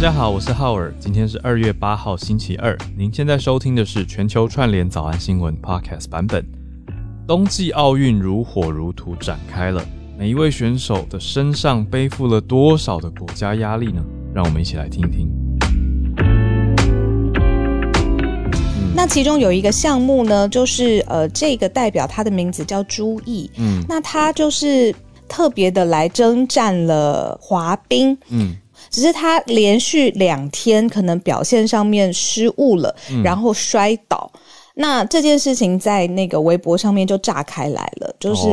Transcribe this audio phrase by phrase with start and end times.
[0.00, 2.74] 家好，我是浩尔，今天是二月八号星期二。
[2.96, 6.42] 您现在收听的是全球串联早安新闻 Podcast 版本。
[7.28, 9.84] 冬季奥运如火如荼展开了，
[10.18, 14.02] 每一位选手的身上背负了多少的国家压力呢？
[14.32, 15.30] 让我们一起来听听。
[18.96, 24.94] 那其中有一个项目呢，就是呃，这个代表他的名字叫朱毅，嗯，那他就是
[25.28, 28.56] 特别的来征战了滑冰，嗯。
[28.90, 34.30] 只是他连续两天可能表现上面失误了，然后摔倒。
[34.74, 38.48] 那这件事情在那个微博上面就炸开来了，就是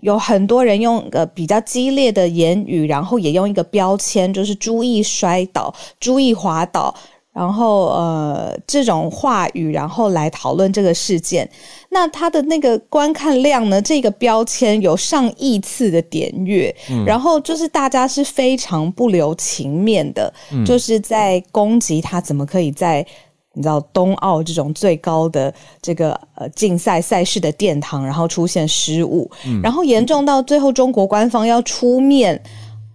[0.00, 6.94] 有很多人用呃比较激烈的言语，然后也用一个标签，就是注意摔倒、注意滑倒。
[7.32, 11.48] 然后呃，这种话语，然后来讨论这个事件。
[11.88, 13.80] 那它的那个观看量呢？
[13.80, 16.74] 这个标签有上亿次的点阅，
[17.06, 20.32] 然后就是大家是非常不留情面的，
[20.66, 23.06] 就是在攻击他怎么可以在
[23.52, 29.30] 你知道冬奥这种最高的这个呃竞赛赛事的殿堂，然后出现失误，
[29.62, 32.42] 然后严重到最后中国官方要出面。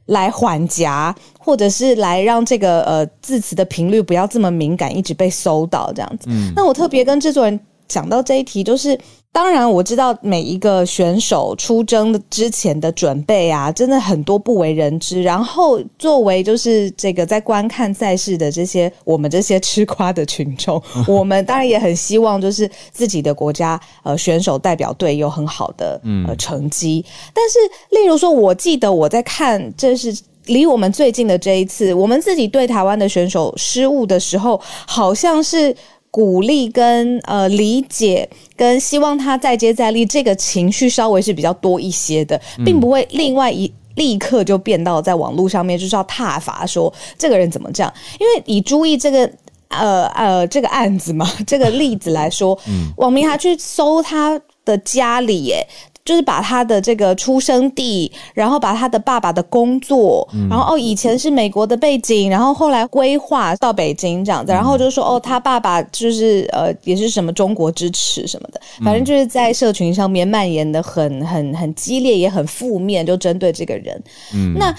[0.07, 6.29] 来缓夹，或者是来让这个呃字词的频率不要这么敏感，一直被搜到这样子。
[6.55, 8.97] 那我特别跟制作人讲到这一题，就是。
[9.35, 15.21] 当然，我知道每一个选手出征之前的准备啊，真的很多不为人知。
[15.21, 27.03] 然后，作为就是这个在观看赛事的这些我们这些吃瓜的群众，我们当然也很希望就是自己的国家呃选手代表队有很好的呃成绩。
[27.33, 35.75] 但是，例如说，我记得我在看这是离我们最近的这一次，我们自己对台湾的选手失误的时候，好像是。
[36.15, 47.93] 鼓励跟呃理解跟希望他再接再厉，这个情绪稍微是比较多一些的，并不会另外一立刻就变到在网络上面就是要挞伐说这个人怎么这样。
[48.17, 49.29] 因为以朱意这个
[49.67, 52.57] 呃呃这个案子嘛， 这个例子来说，
[52.95, 55.67] 网民还去搜他的家里耶。
[56.05, 73.99] 就是把他的这个出生地，然后把他的爸爸的工作，然后哦以前是美国的背景，然后后来规划到北京这样子，然后就说哦他爸爸就是呃也是什么中国支持什么的，反正就是在社群上面蔓延的很很很激烈，也很负面，就针对这个人。
[74.33, 74.73] 嗯，那。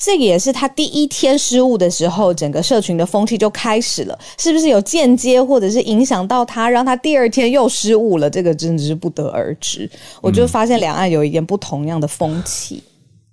[0.00, 8.30] 这也是他第一天失误的时候，整个社群的风气就开始了，是不是有间接或者是影响到他，让他第二天又失误了？
[8.30, 9.90] 这个真的是不得而知。
[10.22, 12.82] 我就发现两岸有一点不同样的风气。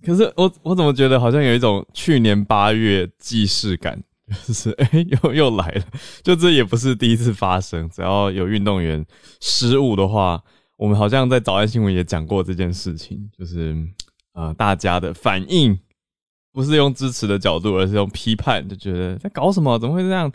[0.04, 4.02] 可是我我怎么觉得好像有一种去年八月既视感，
[4.48, 5.84] 就是哎又又来了，
[6.24, 7.90] 就这也不是第一次发生。
[7.90, 9.06] 只要有运动员
[9.40, 10.42] 失误的话，
[10.78, 13.76] 我们好像在早安新闻也讲过这件事情，就是
[14.34, 15.78] 呃大家的反应。
[16.56, 19.78] 不是用支持的角度，而是用批判，就觉得在搞什么？
[19.78, 20.32] 怎么会这样？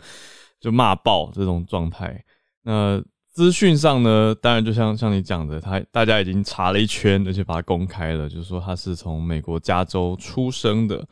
[0.59, 2.23] 就骂爆这种状态。
[2.61, 4.35] 那资讯上呢？
[4.39, 11.03] 当然就像像你讲的，他大家已经查了一圈，而且把它公开了，就是说他是从美国加州出生的。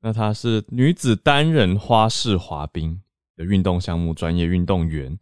[0.00, 3.00] 那他是女子单人花式滑冰
[3.36, 5.18] 的运动项目专业运动员。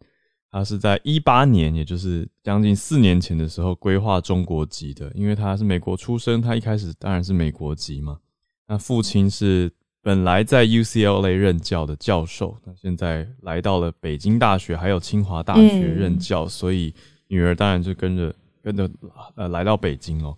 [0.51, 8.19] 他是在一八年，也就是将近四年前的时候规划中国籍的，因为他是美国出生，他一开始当然是美国籍嘛。
[8.67, 9.69] 那父亲是
[10.01, 16.93] 本来在 UCLA 任教的教授，那现在来到了北京大学，还有清华大学任教，所以
[17.27, 18.89] 女儿当然就跟着跟着
[19.35, 20.37] 呃来到北京哦。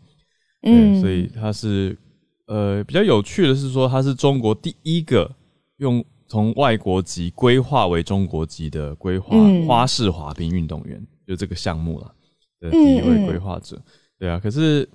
[0.63, 1.97] 嗯，所以他是
[2.47, 5.31] 呃比较有趣的是说，他是中国第一个
[5.77, 9.37] 用从外国籍规划为中国籍的规划
[9.67, 12.11] 花式滑冰运动员，就这个项目了
[12.59, 13.79] 的第一位规划者。
[14.17, 14.87] 对啊，可是。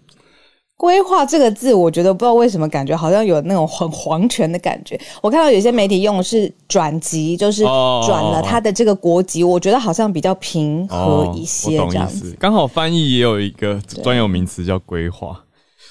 [0.81, 4.99] 规划这个字，我觉得不知道为什么感觉好像有那种很皇权的感觉。
[5.21, 11.77] 我看到有些媒体用的是转籍，就是转了他的这个国籍，我觉得好像比较平和一些。
[11.77, 15.39] 这样子，刚好翻译也有一个专有名词叫规划，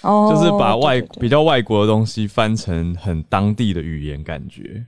[0.02, 4.84] 就是把外比较外国的东西翻成很当地的语言，感觉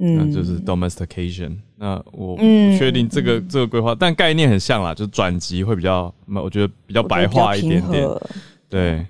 [0.00, 1.56] 嗯，就是 domestication。
[1.78, 2.42] 那我不
[2.76, 6.12] 确定这个这个规划，但概念很像啦，就转籍会比较，
[6.44, 8.06] 我觉得比较白话一点点，
[8.68, 9.06] 对。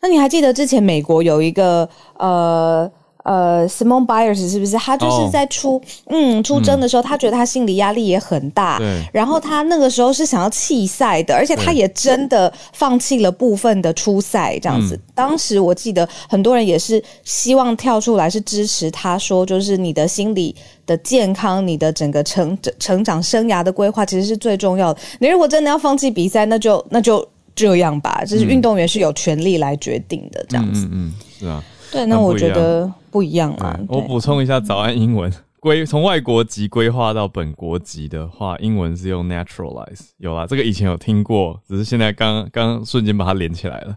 [0.00, 1.88] 那你还记得之前美国有一个
[2.18, 2.90] 呃
[3.24, 4.76] 呃 Simone Biles 是不是？
[4.76, 8.80] 他就是在出嗯出征的时候，他觉得他心理压力也很大，
[9.12, 14.96] 然后他那个时候是想要弃赛的，而且他也真的放弃了部分的初赛这样子。
[15.12, 20.54] 当时我记得很多人也是希望跳出来是支持他，说就是你的心理
[20.86, 25.00] 的健康，你的整个成成长生涯的规划其实是最重要的。
[25.18, 27.26] 你如果真的要放弃比赛，那就那就。
[27.56, 30.86] 这样吧，就是运动员是有权利来决定的，这样子。
[30.86, 31.64] 嗯嗯，是啊。
[31.90, 33.78] 对，那我觉得不一样啊。
[33.88, 40.10] 我补充一下早安英文规从外国籍规划到本国籍的话，英文是用 naturalize。
[40.18, 43.96] 有啦，这个以前有听过，只是现在刚刚瞬间把它连起来了，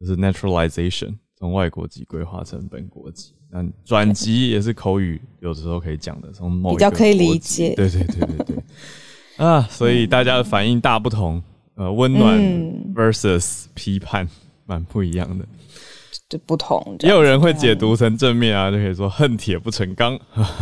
[0.00, 3.34] 就是 naturalization，从外国籍规划成本国籍。
[3.50, 7.74] 那转籍也是口语，有的时候可以讲的，从某比较可以理解。
[7.76, 8.56] 对对对对对。
[9.36, 11.42] 啊，所以大家的反应大不同，
[11.76, 12.38] 呃，温暖
[12.94, 14.28] versus 批判，
[14.64, 15.44] 蛮不一样的。
[16.28, 20.18] 就不同，也有人会解读成正面啊，就可以说恨铁不成钢，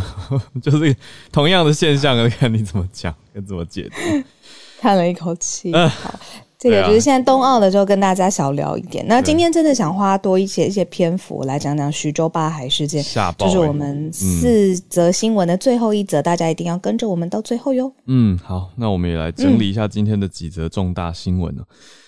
[0.61, 0.95] 就是
[1.31, 3.95] 同样的现象，看你怎么讲，跟怎么解读。
[4.79, 6.19] 叹了一口气，好，
[6.65, 9.05] 这个就是现在冬奥的时候跟大家小聊一点。
[9.07, 13.03] 那今天真的想花多一些一些篇幅来讲讲徐州八海事件，
[13.37, 17.93] 就是我们四则新闻的最后一则，大家一定要跟着我们到最后哟。
[18.07, 21.63] 嗯，好，那我们也来整理一下今天的几则重大新闻呢。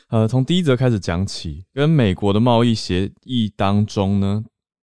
[0.09, 4.43] 呃，从第一则开始讲起，跟美国的贸易协议当中呢，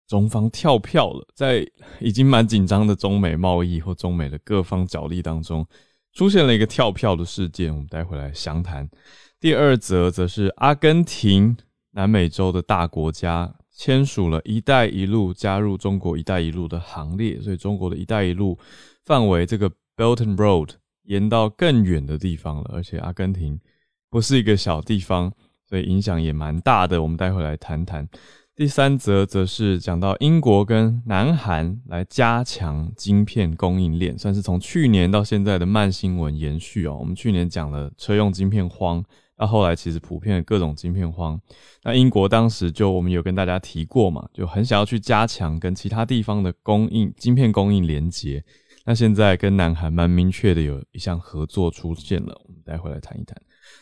[0.06, 1.66] 中方跳票了，在
[1.98, 5.66] 已经蛮紧张的中美贸易或中美的各方角力当中，
[6.14, 8.88] 出现了一个跳票的事件，我们待会来详谈。
[9.38, 11.56] 第二则则是阿根廷，
[11.90, 18.58] 南美洲的大国家签署了一带一路，加入中国一带一路的行列，所以中国的一带一路
[19.04, 20.70] 范围这个 Belt and Road
[21.02, 23.60] 延到更远的地方了，而且阿根廷。
[24.08, 25.30] 不是一个小地方，
[25.68, 27.02] 所以影响也蛮大的。
[27.02, 28.08] 我们待会来谈谈。
[28.54, 36.96] 第三则则是讲到英国跟南韩来加强晶片供应链，算是从去年到现在的慢新闻延续哦。
[36.98, 39.04] 我们去年讲了车用晶片荒，
[39.36, 41.40] 到后来其实普遍的各种晶片荒。
[41.82, 48.42] 那英国当时就我们有跟大家提过嘛，就很想要去加强跟其他地方的供应晶片供应连接。
[48.84, 53.36] 那现在跟南韩蛮明确的有一项合作出现了，我们待会来谈一谈。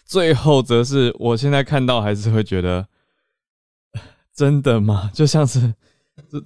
[0.05, 2.89] 最后则是，我现在看到还是会觉得，
[4.35, 5.11] 真的吗？
[5.13, 5.75] 就像是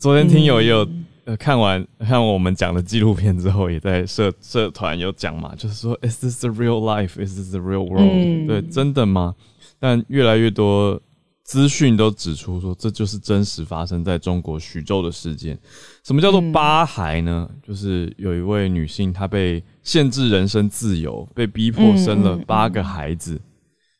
[0.00, 0.84] 昨天听友也有
[1.28, 7.22] 呃看完看我们讲的纪录片之后，也在社社团有讲嘛，就是说，Is this the real life?
[7.22, 8.46] Is this the real world?
[8.48, 9.34] 对，真的吗？
[9.78, 11.00] 但越来越多。
[11.44, 15.58] 资讯都指出说，这就是真实发生在中国徐州的事件。
[16.04, 17.48] 什么叫做八孩呢？
[17.62, 23.40] 就是有一位女性，她被限制人身自由，被逼迫生了八个孩子，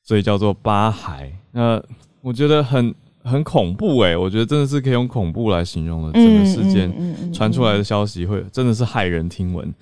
[0.05, 1.33] 所以叫做八孩。
[1.51, 1.83] 那
[2.21, 2.95] 我觉得很
[3.29, 6.13] 很恐怖诶，我觉得真的是可以用恐怖来形容的。
[6.13, 9.73] 整个事件传出来的消息会真的是骇人听闻。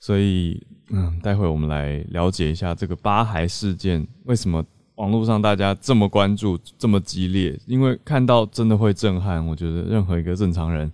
[0.00, 4.64] 所以，嗯，待会我们来了解一下这个八孩事件为什么。
[4.96, 9.44] 网络上大家这么关注，这么激烈，因为看到真的会震撼。
[9.44, 10.92] 我觉得任何一个正常人，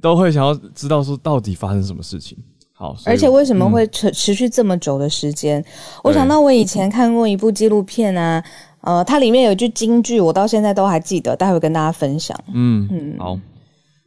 [0.00, 2.36] 都会想要知道说到底发生什么事情。
[2.72, 5.62] 好，而且为什么会持持续这么久的时间？
[6.02, 8.42] 我想到我以前看过一部纪录片啊，
[8.82, 12.38] 呃，它里面有一句金句，我到现在都还记得，待会跟大家分享。
[12.54, 13.38] 嗯嗯，好，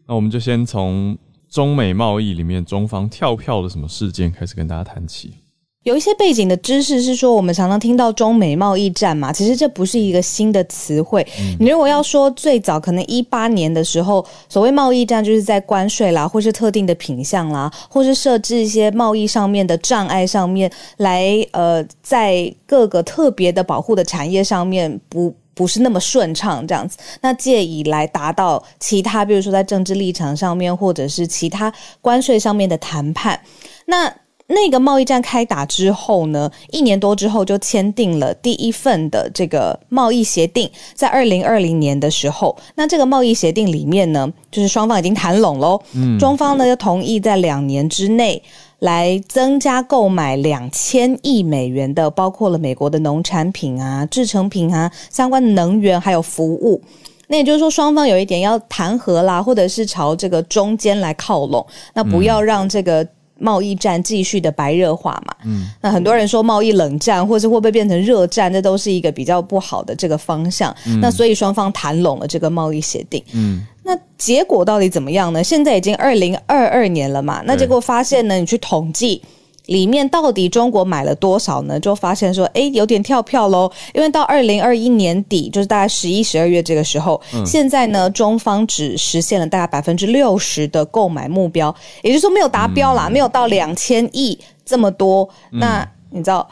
[0.07, 1.17] 那我们就先从
[1.49, 5.35] 中美贸易里面中方跳票的什么事件开始跟大家谈起。
[5.83, 11.25] 有一些背景的知识是说，我们常常听到中美贸易战嘛，其实这不是一个新的词汇。
[11.59, 33.37] 你如果要说最早可能一八年的时候，所谓贸易战就是在关税啦，或是特定的品项啦，或是设置一些贸易上面的障碍上面来，呃，在各个特别的保护的产业上面不不是那么顺畅这样子，那借以来达到其他，比如说在政治立场上面，或者是其他关税上面的谈判，
[33.85, 34.09] 那。
[34.47, 48.43] 那个贸易战开打之后呢，一年多之后就签订了第一份的这个贸易协定，在二零二零年的时候，那这个贸易协定里面呢，就是双方已经谈拢喽，嗯，中方呢就同意在两年之内
[48.79, 56.81] 来增加购买两千亿美元的，包括了美国的农产品啊、制成品啊、相关的能源还有服务，
[57.27, 63.07] 那也就是说双方有一点要谈和啦，或者是朝这个中间来靠拢，那不要让这个。
[63.39, 65.35] 贸易战继续的白热化嘛，
[65.81, 70.75] 那很多人说贸易冷战，或是会不会变成热战，这都是一个比较不好的这个方向。
[71.01, 75.43] 那所以双方谈拢了这个贸易协定，嗯，那结果到底怎么样呢？
[75.43, 79.21] 现在已经二零二二年了嘛，那结果发现呢，你去统计。
[79.67, 81.79] 里面到底中国买了多少呢？
[81.79, 83.71] 就发现说，哎，有点跳票喽。
[83.93, 95.29] 因为到二零二一年底，就是大概十一、十二月这个时候，现在呢，中方只实现了大概百分之六十的购买目标，也就是说没有达标啦，没有到两千亿这么多。
[95.51, 96.45] 那你知道，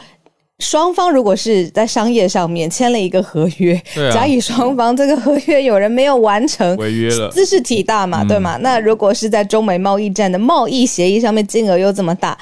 [0.60, 3.77] 双方如果是在商业上面签了一个合约，
[4.13, 8.58] 甲乙双方这个合约有人没有完成，违约了，姿势体大嘛，对吗？
[8.62, 12.38] 那如果是在中美贸易战的贸易协议上面，金额又这么大。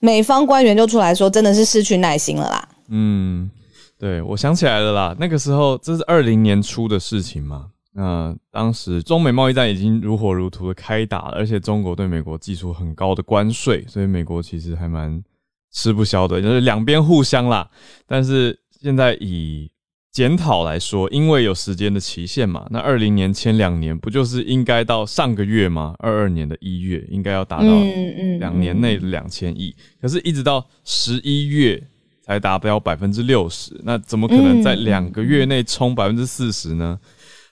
[0.00, 2.68] 美方官员就出来说，真的是失去耐心了啦。
[2.88, 3.48] 嗯，
[3.98, 15.22] 对，我想起来了啦，那个时候这是二零年初的事情嘛，那当时中美贸易战已经如火如荼的开打了，而且中国对美国寄出很高的关税，所以美国其实还蛮
[15.70, 17.68] 吃不消的，就是两边互相啦。
[18.06, 19.70] 但是现在以
[20.12, 25.94] 检讨来说，因为有时间的期限嘛，那二零年签两年，不就是应该到上个月吗？
[26.00, 27.68] 二二年的一月应该要达到
[28.40, 31.80] 两年内两千亿，可是一直到十一月
[32.22, 36.98] 才达标百分之六十，那怎么可能在两个月内冲百分之四十呢？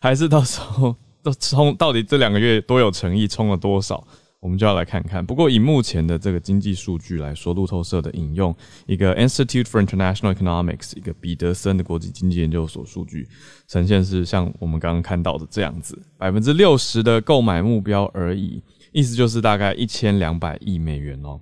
[0.00, 4.04] 还是到时候都冲到底这两个月多有诚意，冲了多少，
[4.40, 5.24] 我们就要来看看。
[5.24, 8.54] 不过以目前的这个经济数据来说，路透社的引用
[8.86, 13.28] 一个 Institute for International Economics 一个彼得森的国际经济研究所数据
[13.66, 21.40] 呈现是像我们刚刚看到的这样子，百分之六十的购买目标而已，意思就是大概一千两百亿美元哦。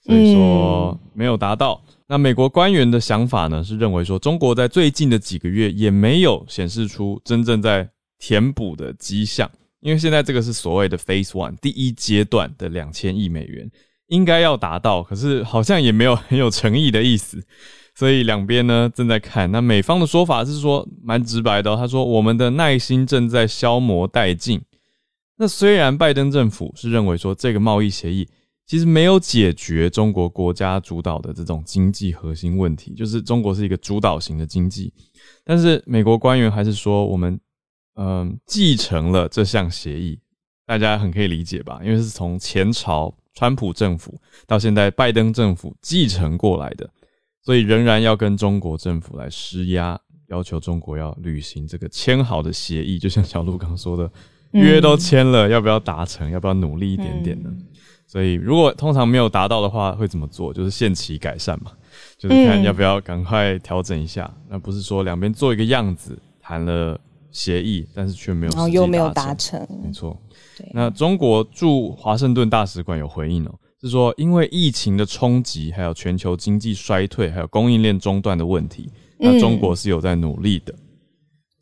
[0.00, 1.82] 所以说没有达到。
[2.06, 7.86] 那美国官员的想法呢，是认为说中国在最近的几个月也没有显示出真正在
[8.18, 9.50] 填补的迹象，
[9.80, 13.70] 因为现在这个是所谓的 Phase One 第一阶段的两千亿美元
[14.08, 17.40] 应该要达到，可是好像也没有很有诚意的意思，
[17.94, 19.50] 所以两边呢正在看。
[19.52, 24.60] 那美方的说法是说蛮直白的，他说我们的耐心正在消磨殆尽。
[25.36, 28.26] 那虽然拜登政府是认为说这个贸易协议
[28.66, 34.92] 其实没有解决中国国家主导的这种经济核心问题，就是中国是一个主导型的经济，
[35.44, 37.38] 但是美国官员还是说我们。
[38.00, 40.20] 嗯，继承了这项协议，
[40.64, 41.80] 大家很可以理解吧？
[41.82, 46.88] 因为是从前朝川普政府到现在拜登政府继承过来的，
[47.42, 53.00] 所以仍然要跟中国政府来施压，要求中国要履行这个签好的协议。
[53.00, 54.08] 就像小鹿刚说的，
[54.52, 56.30] 约都签了，要不要达成？
[56.30, 57.50] 要不要努力一点点呢？
[58.06, 60.54] 所以如果通常没有达到的话，会怎么做？
[60.54, 61.72] 就是限期改善嘛，
[62.16, 64.32] 就是看要不要赶快调整一下。
[64.48, 66.96] 那不是说两边做一个样子谈了。
[67.30, 70.16] 协议，但是却没有，然后又没有达成，没错。
[70.72, 80.74] 那中国驻华盛顿大使馆有回应哦，是说因为疫情的冲击，还有全球经济衰退，还有供应链中断的问题，那中国是有在努力的。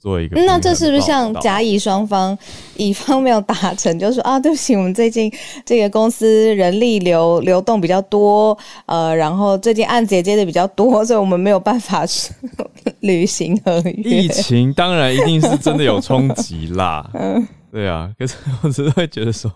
[0.06, 2.38] 做一个，那这是不是像甲乙双方，
[2.76, 5.28] 乙方没有达成，就说啊，对不起，我们最近
[5.64, 12.04] 这个公司人力流流动比较多，呃，然后最近案子也接的比较多，所以我们没有办法
[13.00, 14.22] 履行合约。
[14.22, 19.50] 疫情当然一定是真的有冲击啦， 嗯，对啊，可是我只是会觉得说，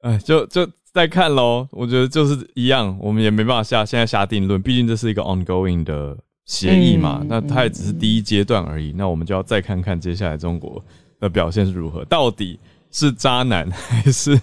[0.00, 1.68] 哎，就就再看喽。
[1.70, 6.16] 我觉得就是一样，我们也没办法下现在下定论，毕竟这是一个 ongoing 的。
[6.46, 8.92] 协议嘛，那它也只是第一阶段而已。
[8.96, 10.82] 那我们就要再看看接下来中国
[11.20, 12.58] 的表现是如何，到底
[12.90, 14.36] 是渣男还是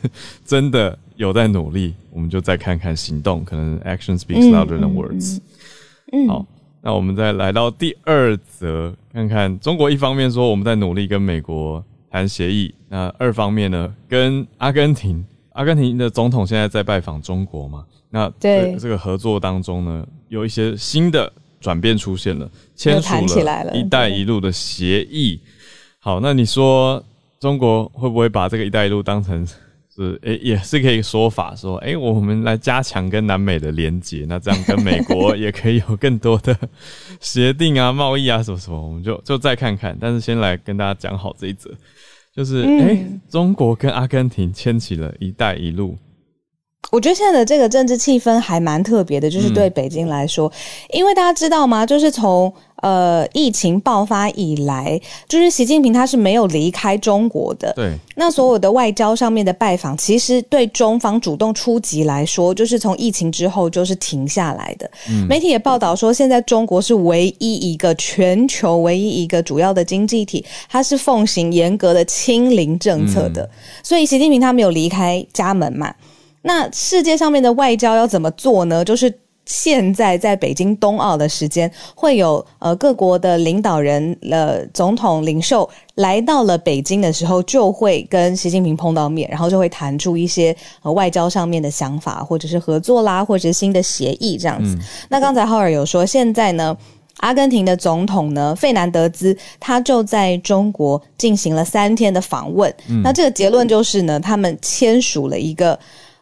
[0.45, 1.93] 真的有在努力？
[2.11, 5.39] 我们就再看看行动，可能 action speaks louder than words。
[6.27, 6.45] 好，
[6.81, 17.85] 那我们再来到第二则，看看中国一方面说我们在努力跟美国谈协议，那二方面呢，跟阿根廷，阿根廷的总统现在在拜访中国嘛？
[18.09, 21.29] 那对这个合作当中呢，有一些新的。
[21.59, 25.39] 转变出现了，签署了“一带一路”的协议。
[25.99, 27.03] 好，那你说
[27.39, 29.45] 中国会不会把这个“一带一路”当成
[29.95, 36.55] 是诶，也是可以说法说，诶，我们来加强跟南美的连接，那这样跟美国也可以有更多的
[37.19, 39.97] 协定啊、贸易啊什么什么，我们就就再看看。
[39.99, 41.71] 但是先来跟大家讲好这一则，
[42.35, 45.97] 就是诶，中国跟阿根廷签起了一带一路。
[46.91, 50.51] 我觉得现在的这个政治气氛还蛮特别的，就是对北京来说，
[50.91, 51.85] 因为大家知道吗？
[51.85, 57.73] 就是从呃疫情爆发以来，就是习近平他是没有离开中国的。
[57.75, 57.93] 对。
[58.15, 64.89] 那所有的外交上面的拜访，其实对中方主动出击来说，就是从疫情之后就是停下来的。
[65.27, 73.47] 媒体也报道说，现在中国是唯一一个全球唯一一个主要的经济体，它是奉行严格的清零政策的，
[73.83, 75.93] 所以习近平他没有离开家门嘛。
[76.47, 78.85] 那世界上面的外交要怎么做呢？
[78.85, 79.13] 就是
[79.45, 94.77] 现在在北京冬奥的时间，会有呃各国的领导人、呃总统领袖来到了北京的时候，就会跟习近平碰到面，然后就会谈出一些呃外交上面的想法，或者是合作啦，或者是新的协议这样子。
[95.09, 96.77] 那刚才浩尔有说，现在呢，
[97.17, 102.73] 阿根廷的总统呢费南德兹他就在中国进行了三天的访问。
[103.03, 105.77] 那这个结论就是呢，他们签署了一个。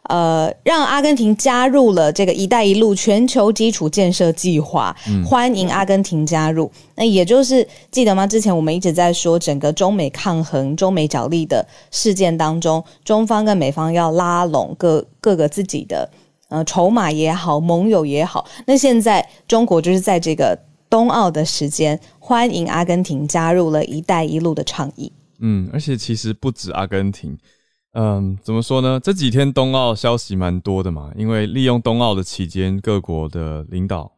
[0.08, 4.94] 呃，让阿根廷加入了这个“一带一路”全球基础建设计划，
[5.24, 6.70] 欢迎阿根廷加入。
[6.94, 8.26] 那也就是记得吗？
[8.26, 16.08] 之前我们一直在说，整个中美抗衡、中美角力的事件当中，中方跟美方要拉拢各各个自己的
[16.48, 18.46] 呃筹码也好，盟友也好。
[18.66, 20.58] 那现在中国就是在这个
[20.88, 25.12] 冬奥的时间，欢迎阿根廷加入了一带一路的倡议。
[25.40, 27.36] 嗯，而且其实不止阿根廷，
[27.98, 29.00] 嗯，怎么说呢？
[29.00, 34.12] 这几天冬奥消息蛮多的嘛，因为利用冬奥的期间，各国的领导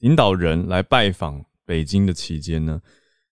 [0.00, 2.78] 领导人来拜访北京的期间呢，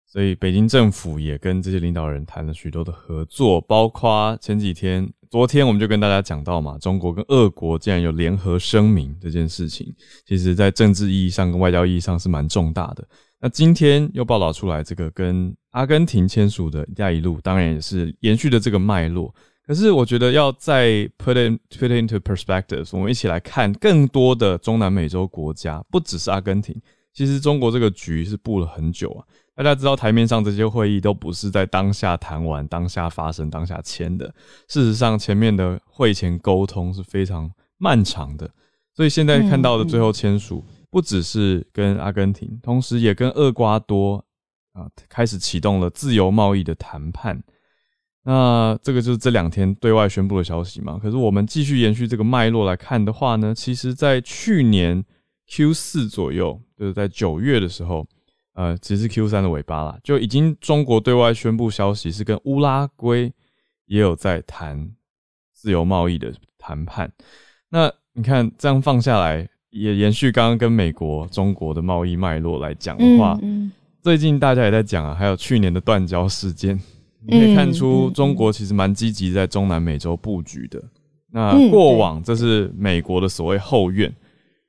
[0.06, 9.94] 所以北京政府也跟这些领导人谈了许多的合作，包括前几天、昨天我们就跟大家讲到嘛，中国跟俄国竟然有联合声明这件事情，
[10.24, 13.06] 其实在政治意义上跟外交意义上是蛮重大的。
[13.38, 19.34] 那今天又报道出来，这个跟阿根廷签署的一带一路，当然也是延续的这个脉络。
[19.66, 26.80] 可是我觉得要再 put in put into perspective，我们一起来看更多的中南美洲国家，不只是阿根廷。
[27.12, 29.24] 其实中国这个局是布了很久啊。
[29.54, 34.26] 大家知道台面上这些会议都不是在当下谈完、当下发生、当下签的。
[34.66, 38.50] 事实上，前面的会前沟通是非常漫长的。
[38.94, 40.64] 所以现在看到的最后签署。
[40.90, 44.22] 不只是跟阿根廷，同时也跟厄瓜多
[44.74, 47.42] 啊开始启动了自由贸易的谈判。
[48.24, 50.98] 那这个就是这两天对外宣布的消息嘛？
[51.02, 55.04] 可是我们继续延续这个脉络来看的话呢，其实，在去年
[55.48, 58.06] Q 四左右，就是在九月的时候，
[58.54, 63.32] 呃，其实 Q 三的尾巴啦，就已经中国对外宣布消息是跟乌拉圭
[63.86, 64.90] 也有在谈
[65.52, 67.12] 自由贸易的谈判。
[67.68, 69.48] 那你看这样放下来。
[69.74, 73.40] 也延续刚刚跟美国、中国的贸易脉络来讲的话，
[74.02, 76.78] 最近大家也在讲啊，还有去年的断交事件，
[77.26, 80.82] 你可以看出中国其实蛮积极在中南美洲布局的。
[81.30, 84.12] 那过往这是美国的所谓后院，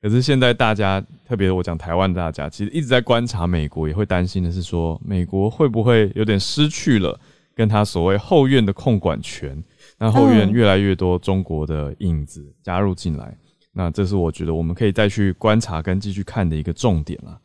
[0.02, 7.20] 可是现在大家，特别我讲台湾大家，其实一直在观察美国，也会担心的是说，美国会不会有点失去了
[7.54, 9.62] 跟他所谓后院的控管权？
[9.98, 13.36] 那后院越来越多中国的影子加入进来。
[13.74, 17.40] 那这是我觉得我们可以再去观察跟继续看的一个重点了。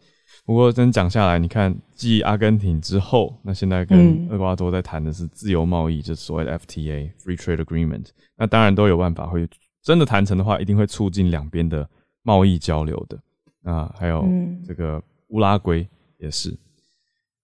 [0.48, 8.06] 不过真讲下来，你看继阿根廷之后，那现在跟厄瓜多在谈的是自由贸易，就是所谓的 FTA（Free Trade Agreement）。
[8.34, 9.46] 那当然都有办法会
[9.82, 11.86] 真的谈成的话，一定会促进两边的
[12.22, 13.18] 贸易交流的。
[13.62, 14.26] 那还有
[14.66, 16.58] 这个乌拉圭也是。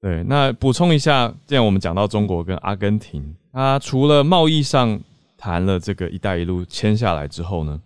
[0.00, 4.98] 对，那补充一下，既然我们讲到中国跟阿根廷，它除了贸易上
[5.36, 7.78] 谈了这个“一带一路”签下来之后呢？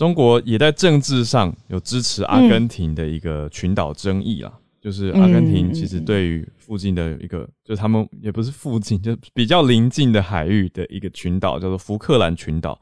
[0.00, 12.80] 中国也在政治上有支持阿根廷的一个群岛争议啊，就是阿根廷其实对于附近的一个，就他们也不是附近，就比较邻近的海域的一个群岛，叫做福克兰群岛，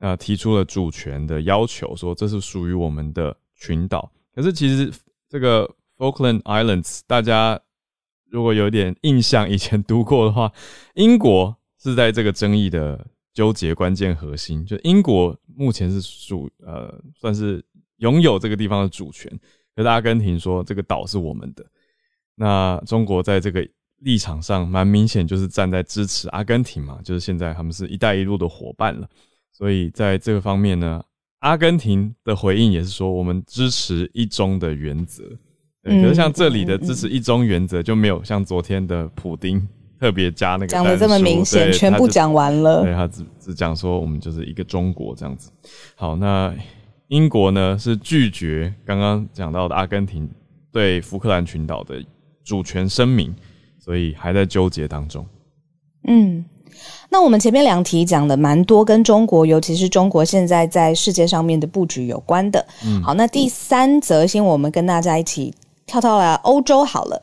[0.00, 4.10] 呃，提出了主权的要求，说这是属于我们的群岛。
[4.34, 4.92] 可是其实
[5.28, 5.64] 这个
[5.96, 7.60] Falkland Islands，大家
[8.28, 10.52] 如果有点印象，以前读过的话，
[10.96, 13.06] 英国是在这个争议的。
[13.38, 17.64] 纠结关键核心，就英国目前是属呃，算是
[17.98, 19.30] 拥有这个地方的主权。
[19.76, 21.64] 可是阿根廷说这个岛是我们的，
[22.34, 23.64] 那中国在这个
[24.00, 29.08] 立场上蛮明显，就是站在支持阿根廷嘛，就是现在他们是一带一路的伙伴了。
[29.52, 31.00] 所以在这个方面呢，
[31.38, 35.22] 阿根廷的回应也是说，我们支持一中的原则。
[35.84, 39.64] 可是像这里的支持一中原则就没有像昨天的普丁。
[40.00, 42.84] 特别加那个讲的这么明显，全部讲完了。
[42.84, 45.50] 对他只只讲说我们就是一个中国这样子。
[45.96, 46.54] 好，那
[47.08, 50.30] 英国呢是拒绝刚刚讲到的阿根廷
[50.70, 52.00] 对福克兰群岛的
[52.44, 53.34] 主权声明，
[53.78, 55.26] 所以还在纠结当中。
[56.06, 56.44] 嗯，
[57.10, 62.64] 那我们前面两题讲的蛮多跟中国，尤其是中国现在在世界上面的布局有关的。
[62.86, 65.52] 嗯，好，那第三则先我们跟大家一起
[65.86, 67.20] 跳到了欧洲好了，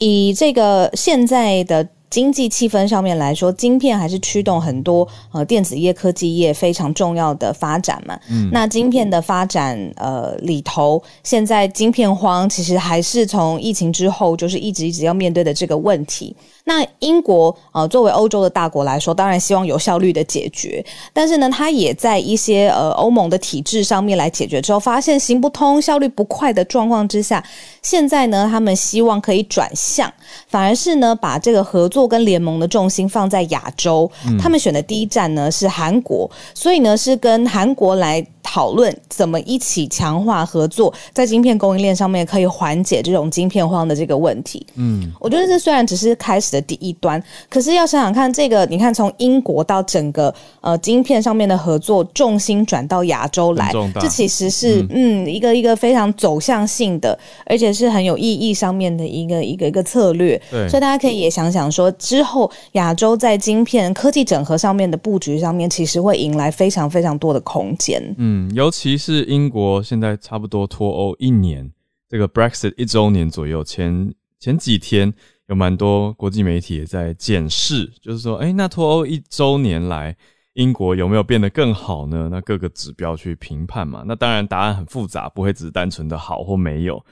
[0.00, 1.88] 以这个现在的。
[2.10, 8.18] 经济气氛上面来说，晶片还是驱动很多呃电子业、科技业非常重要的发展嘛。
[8.30, 16.34] 嗯，那晶片的发展呃里头，现在晶片荒其实还是从疫情之后就是一直一直要面对的这个问题。
[16.64, 27.42] 那英国呃作为欧洲的大国来说，当然希望有效率的解决，但是呢，它也在一些呃欧盟的体制上面来解决之后，发现行不通、效率不快的状况之下，
[27.80, 30.12] 现在呢，他们希望可以转向，
[30.48, 34.10] 反而是呢把这个合作跟联盟的重心放在亚洲。
[34.38, 38.24] 他们选的第一站呢是韩国，所以呢是跟韩国来。
[38.50, 44.66] 讨论怎么一起强化合作，在晶片供应链上面可以缓解这种晶片荒的这个问题。
[44.76, 60.40] 嗯，我觉得这虽然只是开始的第一端，可是要想想看，这个你看从英国到整个呃晶片上面的合作重心转到亚洲来，这其实是嗯一个一个非常走向性的，而且是很有意义上面的一个一个一个策略。
[60.50, 68.02] 对，所以大家可以也想想说，之后亚洲在晶片科技整合上面的布局上面，其实会迎来非常非常多的空间。
[68.16, 68.37] 嗯。
[68.54, 71.72] 尤其是英国现在差不多脱欧一年，
[72.08, 75.12] 这个 Brexit 一周年左右，前前几天
[75.48, 80.16] 有蛮多国际媒体也在检视，就是说，哎，那脱欧一周年来，
[80.54, 82.28] 英国有没有变得更好呢？
[82.30, 84.04] 那各个指标去评判嘛。
[84.06, 87.04] 那当然答案很复杂，不会只是单纯的好或没有。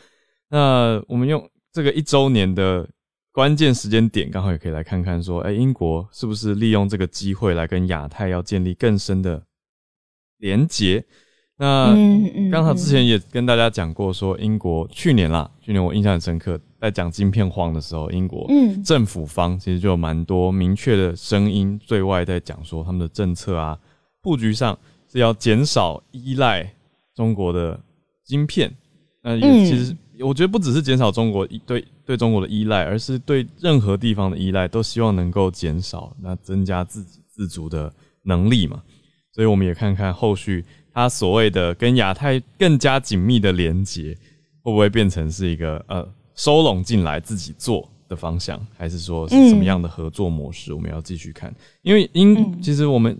[0.48, 2.88] 那我们用这个一周年的
[3.32, 9.45] 关键时间点，刚好也可以来看看，说，哎，英国是不是利用这个机会来跟亚太要建立更深的
[10.46, 11.04] 连结？
[11.58, 11.92] 那
[12.52, 18.46] 刚好之前也跟大家讲过，说英国去年啦，去年我印象很深刻，在讲晶片荒的时候，英国
[18.84, 23.76] 政府方其实就有蛮多明确的声音对外在讲说，他们的政策啊
[24.22, 24.78] 布局上
[25.10, 26.70] 是要减少依赖
[27.14, 27.80] 中国的
[28.24, 28.70] 晶片。
[29.22, 37.90] 那也其实我觉得不只是减少中国对对中国的依赖，而是对任何地方的依赖都希望能够减少，那增加自己自足的
[38.24, 38.82] 能力嘛。
[39.36, 40.64] 所以我们也看看后续。
[40.94, 44.16] 它所谓的跟亚太更加紧密的连接，
[44.62, 50.72] 会不会变成是一个呃收拢进来自己做的方向，还是说是什么样的合作模式？
[50.72, 51.54] 我们要继续看。
[51.82, 53.14] 因为英其实我们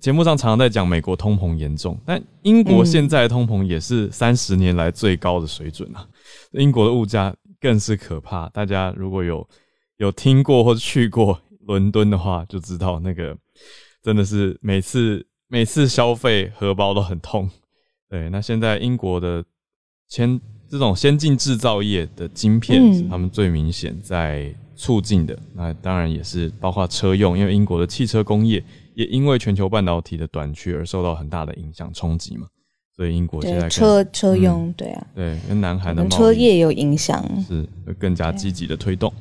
[0.00, 6.04] 节目上常常在讲美国通膨严重，但英国现在的通膨也是三十年来最高的水准啊！
[6.50, 8.48] 英国的物价更是可怕。
[8.48, 9.48] 大家如果有
[9.98, 13.38] 有听过或者去过伦敦的话，就知道那个
[14.02, 15.24] 真的是每次。
[15.52, 17.50] 每次消费荷包都很痛，
[18.08, 18.30] 对。
[18.30, 19.44] 那现在英国的
[20.06, 25.36] 先这种先进制造业的晶片是他们最明显在促进的。
[25.52, 28.62] 那当然也是包括车用，因为英国的汽车工业
[28.94, 32.46] 也因为全球半导体的短缺而受到很大的影响冲击嘛。
[32.94, 37.66] 所以英国现在车车用对啊，对，跟南韩的车业有影响，是
[37.98, 39.12] 更加积极的推动。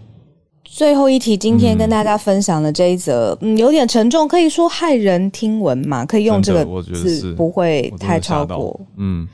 [0.72, 9.28] 最后一题，今天跟大家分享的这一则，嗯，有点沉重，可以说骇人听闻嘛，可以用这个字，不会太超过，嗯。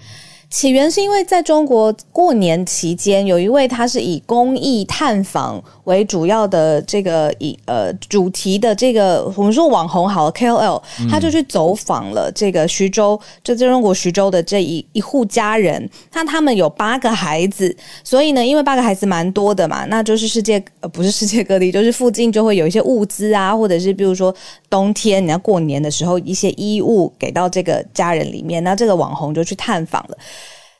[0.50, 24.34] 起源是因为在中国过年期间，有一位他是以公益探访为主要的这个以呃主题的这个我们说网红好了 KOL，他就去走访了这个徐州，就在中国徐州的这一一户家人，那他们有八个孩子，所以呢，因为八个孩子蛮多的嘛，那就是世界呃不是世界各地，就是附近就会有一些物资啊，或者是比如说
[24.70, 30.18] 冬天你要过年的时候一些衣物给到这个家人里面，那这个网红就去探访了。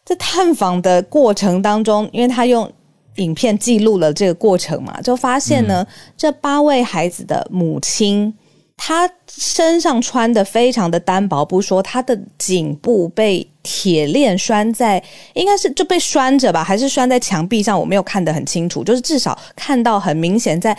[0.06, 2.72] 在探访的过程当中，因为他用
[3.16, 8.32] 影片记录了这个过程嘛，就发现呢，这八位孩子的母亲，
[8.78, 15.02] 她身上穿的非常的单薄，不说她的颈部被铁链拴在，
[15.34, 17.80] 应该是就被拴着吧，还是拴在墙壁上？
[17.80, 20.78] 我没有看得很清楚，就是至少看到很明显，在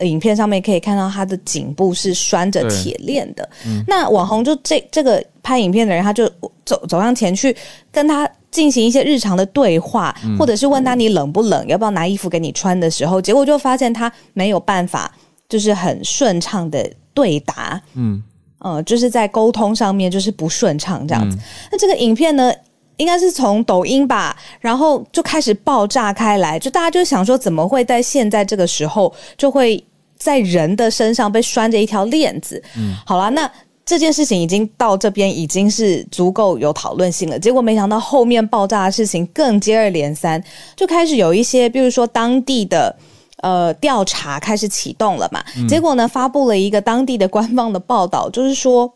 [0.00, 3.48] 影片上面可以看到她的颈部是拴着铁链的。
[3.88, 6.30] 那网红就这这个拍影片的人，他就
[6.64, 7.56] 走走上前去
[7.90, 8.30] 跟他。
[8.50, 15.12] 进行一些日常的对话，或者是问他你冷不冷，要不要拿衣服给你穿的时候，结果就发现他没有办法，
[15.48, 18.22] 就是很顺畅的对答，嗯，
[18.60, 21.36] 呃，就是在沟通上面就是不顺畅这样子。
[21.70, 22.50] 那这个影片呢，
[22.96, 29.84] 应该是从抖音吧，然后就开始爆炸开来，就大家就想说，怎么会在现在这个时候，就会
[30.16, 32.62] 在人的身上被拴着一条链子？
[32.76, 33.50] 嗯，好了，那。
[33.88, 40.44] 这件事情已经到这边已经是足够有讨论性了，结果没想到后面爆炸的事情更接二连三，
[40.76, 42.94] 就开始有一些，比如说当地的
[43.38, 48.92] 呃调查开始启动了嘛，结果呢发布了一个当地的官方的报道，就是说，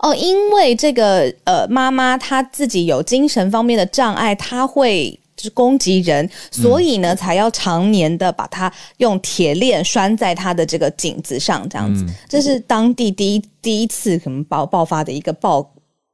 [0.00, 5.20] 哦，因为这个呃妈妈她自己有精神方面的障碍，她会。
[5.40, 12.06] 是攻击人，所以呢，才要常年的把它用铁链拴在他的这个颈子上，这样子。
[12.28, 15.68] 这是当地第一第一次可能爆爆发的一个报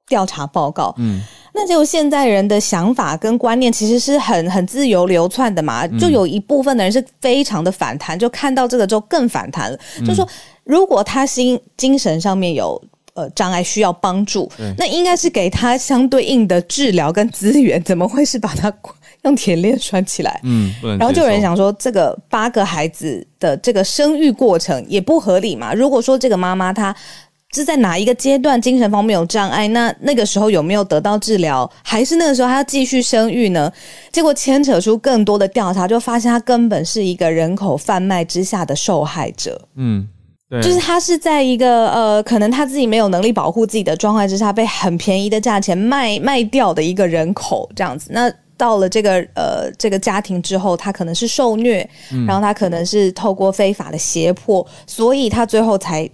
[0.09, 0.95] 调查报告。
[0.99, 1.21] 嗯，
[1.55, 10.27] 那就现在人的想法跟观念其实是很很自由流窜的嘛，就有一部分的人是非常的反弹，就看到这个之后更反弹了，就说
[10.65, 12.81] 如果他心精神上面有
[13.15, 18.73] 呃障碍需要帮助，那应该是给他相对应的治疗跟资源，怎么会是把他？
[19.25, 25.75] 用铁链拴起来，嗯，然后就有人想说，这个八个孩子的这个生育过程也不合理嘛？
[25.75, 26.95] 如果说这个妈妈她
[27.53, 33.71] 是在哪一个阶段精神方面有障碍，那那个时候有没有得到治疗，还是那个时候她要继续生育呢？
[34.11, 39.61] 结果牵扯出更多的调查，就发现她根本是一个人口贩卖之下的受害者。
[39.77, 40.09] 嗯，
[40.49, 48.33] 对，就是她是在一个呃，可能她自己没有能力保护自己的状态之下，被很便宜的价钱卖卖掉的一个人口，这样子那。
[48.61, 51.89] 到了这个呃这个家庭之后，他可能是受虐，
[52.27, 56.07] 然后他可能是透过非法的胁迫，所以他最后才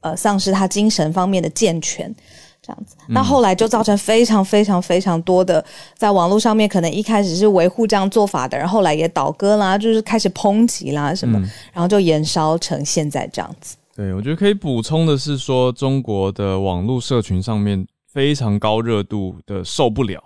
[0.00, 2.14] 呃丧失他精神方面的健全。
[2.62, 2.94] 这样子。
[3.08, 5.64] 那后来就造成非常非常非常多的，
[5.96, 11.38] 在网络上面可能一开始是维护这样做法的，然后来也倒戈啦，就是开始抨击啦什么，
[11.72, 13.76] 然后就延烧成现在这样子。
[13.96, 20.22] 对，我觉得可以补充的是说，中国的网络社群上面非常高热度的受不了，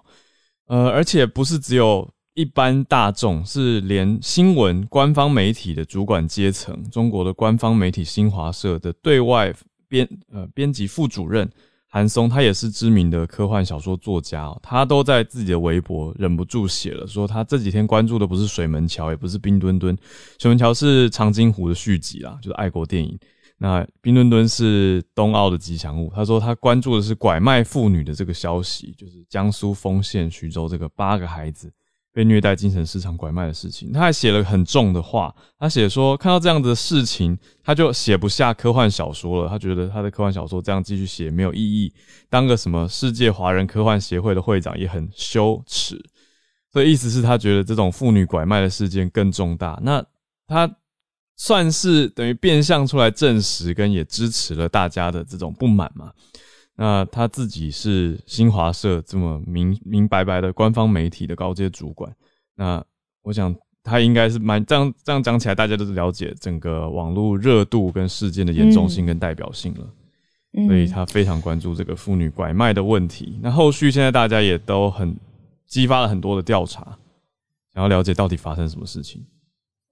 [0.66, 9.55] 呃，而且不是只有一般大众，是连新闻官方媒体的主管阶层，中国的官方媒体新华社的对外
[9.88, 11.48] 编呃编辑副主任
[11.87, 19.96] 韩松，他也是知名的科幻小说作家，他都在自己的微博忍不住写了，说他这几天关注的不是水门桥，也不是冰墩墩，
[20.38, 23.16] 水门桥是长津湖的续集啦，就是爱国电影。
[23.56, 26.12] 那冰墩墩是冬奥的吉祥物。
[26.14, 31.72] 他说他关注的是拐卖妇女的这个消息，就是江苏丰县徐州这个八个孩子
[32.12, 33.92] 被虐待精神市场拐卖的事情。
[33.92, 39.48] 他还写了很重的话，他写说看到这样的事情，他就写不下科幻小说了。
[39.48, 41.92] 他觉得他的科幻小说这样继续写没有意义，
[42.28, 45.98] 当个什么世界华人科幻协会的会长也很羞耻。
[46.72, 49.78] 所以意思是，他觉得这种妇女拐卖的事件更重大。
[49.82, 50.04] 那
[50.46, 50.70] 他。
[51.36, 56.12] 算是等于变相出来证实跟也支持了大家的这种不满嘛？
[56.76, 62.12] 那他自己是新华社这么明明白白的官方媒体的高阶主管，
[62.56, 62.84] 那
[63.22, 73.38] 我想他应该是蛮这样这样讲起来，大家都是了解整个网络热度跟事件的严重性跟代表性了，所以他非常关注这个妇女拐卖的问题。
[73.40, 75.16] 那后续现在大家也都很
[75.66, 76.98] 激发了很多的调查，
[77.72, 79.24] 想要了解到底发生什么事情。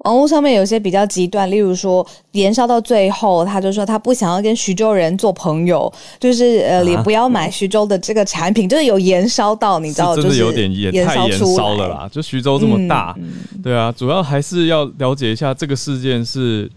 [0.02, 12.08] 网络上面有些比较极端，例如说延烧到最后，他就说他不想要跟徐州人做朋友，就是呃，也不要买徐州的这个产品，就是有延烧到，你知道，就是有点也太延烧了啦。
[12.10, 13.16] 就徐州这么大，
[13.62, 16.68] 对啊，主要还是要了解一下这个事件是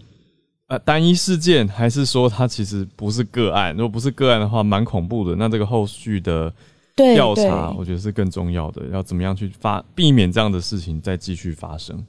[0.68, 3.72] 呃单一事件，还是说它其实不是个案？
[3.72, 5.34] 如果不是个案的话，蛮恐怖的。
[5.34, 6.52] 那这个后续的
[6.94, 12.00] 调查，我觉得是更重要的，要怎么样去发避免这样的事情再继续发生。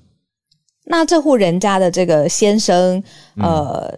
[0.90, 3.04] 那这户人家的这个先生，
[3.36, 3.94] 呃，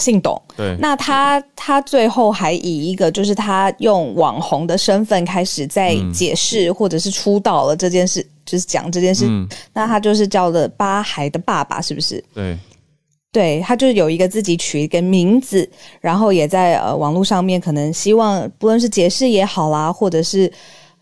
[0.00, 9.24] 姓董，对，那他他最后还以一个就是他用网红的身份开始在解释或者是出道了这件事，就是讲这件事。
[9.72, 12.22] 那他就是叫了八孩的爸爸，是不是？
[12.34, 12.58] 对，
[13.30, 15.68] 对他就是有一个自己取一个名字，
[16.00, 20.52] 然后也在呃网络上面可能希望不论是解释也好啦，或者是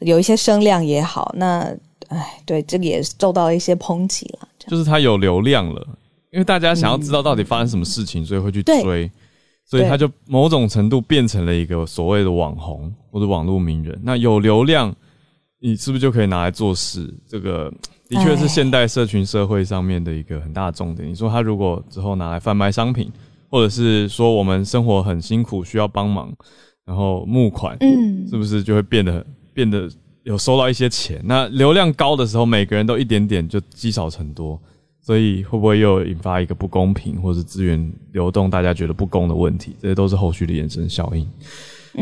[0.00, 1.74] 有一些声量也好，那
[2.08, 4.48] 哎，对这个也受到了一些抨击了。
[4.66, 5.86] 就是它有流量了，
[6.30, 9.10] 因为大家想要知道到底发生什么事情，所以会去追，
[9.64, 13.98] 所以它就某种程度变成了一个所谓的网红或者网络名人。
[14.02, 14.94] 那有流量，
[15.60, 17.12] 你是不是就可以拿来做事？
[17.28, 17.72] 这个
[18.08, 21.08] 的确是现代社群社会上面的一个很大的重点。
[21.08, 23.10] 你说他如果之后拿来贩卖商品，
[23.50, 26.32] 或者是说我们生活很辛苦需要帮忙，
[26.84, 29.88] 然后募款，嗯，是不是就会变得变得？
[30.24, 34.58] 有收到一些钱，那流量高的时候，每个人都一点点就积少成多，
[35.00, 39.76] 所以会不会又引发一个不公平，或者资源流动大家觉得不公的问题？
[39.80, 41.24] 这些都是后续的衍生效应。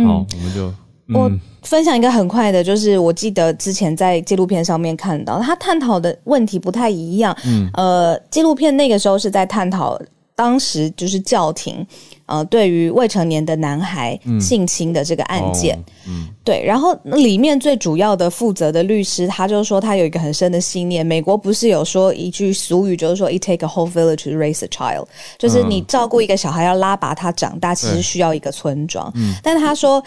[0.07, 0.73] 好，我们就
[1.13, 1.31] 我
[1.63, 7.37] 分享一个很快的，就是我记得之前在纪录片上面看到，他探讨的问题不太一样。
[7.45, 10.01] 嗯，呃，纪录片那个时候是在探讨。
[10.35, 11.87] 当时就是教廷，
[12.27, 21.05] 呃，对于未成年的男孩性侵的这个案件，嗯，对，然后里面最主要的负责的律师，他就说他有一个很深的信念。
[21.05, 25.07] 美国不是有说一句俗语，就是说 “it take a whole village to raise a child”，
[25.39, 29.13] 就是你照顾一个小孩要拉拔他长大，其实需要一个村庄。
[29.43, 30.03] 但他说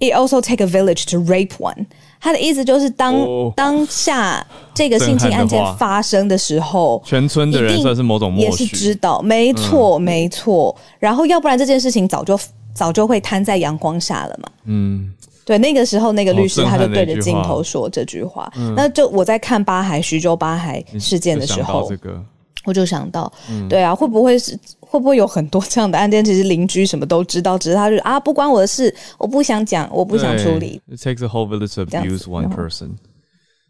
[0.00, 1.86] ，“it also take a village to rape one”。
[2.20, 3.14] 他的意思就是，当
[3.54, 10.74] 当下这个性侵案件发生的时候，全村的人算是某种默许，也是知道，没错，没错。
[10.98, 12.38] 然后，要不然这件事情早就
[12.72, 14.48] 早就会摊在阳光下了嘛。
[14.64, 15.12] 嗯，
[15.44, 18.50] 对，那个时候那个律师他就对着镜头说这句话。
[18.74, 22.18] 那就我在看八海徐州八海事件的时候，这个
[22.64, 23.30] 我就想到，
[23.68, 24.58] 对啊，会不会是？
[24.94, 26.24] 会不会有很多这样的案件？
[26.24, 30.80] 其实邻居什么都知道，只是他就啊，不关我的事，我不想讲，我不想处理。
[30.86, 32.90] It takes a whole village to abuse one person。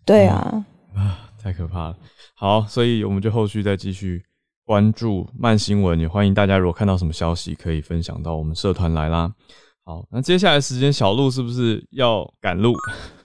[0.04, 1.96] 对啊，啊，太可怕了。
[2.36, 4.22] 好，所以我们就后续再继续
[4.66, 9.32] 关注慢新闻，也欢迎大家如果看到什么消息，可以分享到我们社团来啦。
[9.86, 12.74] 好，那接下来时间，小鹿是不是要赶路？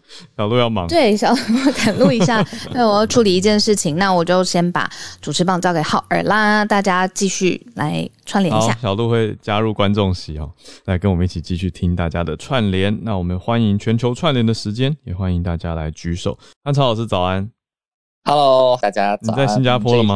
[0.38, 4.90] 小鹿要忙，对，小鹿赶路一下， 那我要处理一件事情，那我就先把
[5.22, 8.76] 主持棒交给浩尔啦，大家继续来串联一下。
[8.82, 10.52] 小鹿会加入观众席哦，
[10.86, 12.98] 来跟我们一起继续听大家的串联。
[13.04, 16.38] 那我们欢迎全球串联的时间，也欢迎大家来举手。
[16.64, 17.50] 安超老师早安。
[18.26, 20.16] Hello，大家你在新加坡了吗？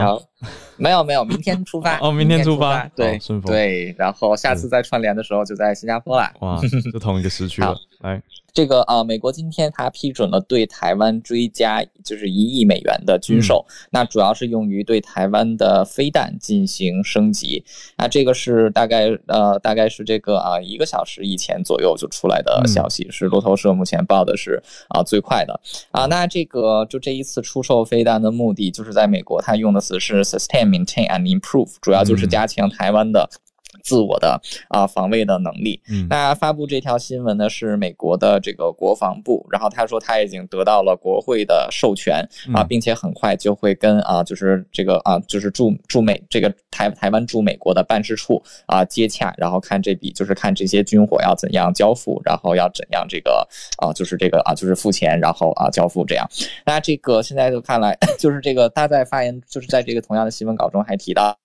[0.77, 1.99] 没有没有，明天出发。
[1.99, 3.51] 哦，明天出发，对，顺风。
[3.51, 6.31] 对，然后下次再串联的时候就在新加坡了。
[6.39, 6.59] 哇，
[6.91, 7.75] 就同一个时区了。
[8.01, 8.21] 来。
[8.53, 17.65] 这个啊，美国今天它批准了对台湾追加就是一亿美元的军售，那主要是用于对台湾的飞弹进行升级。
[17.97, 26.05] 那这个是大概呃，大概是这个啊一个小时以前左右就出来的消息，是路透社目前报的是啊最快的啊。
[26.05, 33.29] 那这个就这一次出售飞弹的目的，就是在美国它用的词是 sustain, maintain and improve，主要就是加强台湾的。
[33.83, 35.79] 自我的啊防卫的能力。
[35.89, 56.25] 嗯，那发布这条新闻呢是美国的这个国防部，然后他说他已经得到了国会的授权啊，并且很快就会跟啊就是这个啊就是驻驻美这个台台湾驻美国的办事处啊接洽，然后看这笔就是看这些军火要怎样交付，然后要怎样这个啊就是这个啊就是付钱，然后啊交付这样。
[56.65, 61.35] 那这个现在就看来 就是这个他在发言就是在这个同样的新闻稿中还提到啊，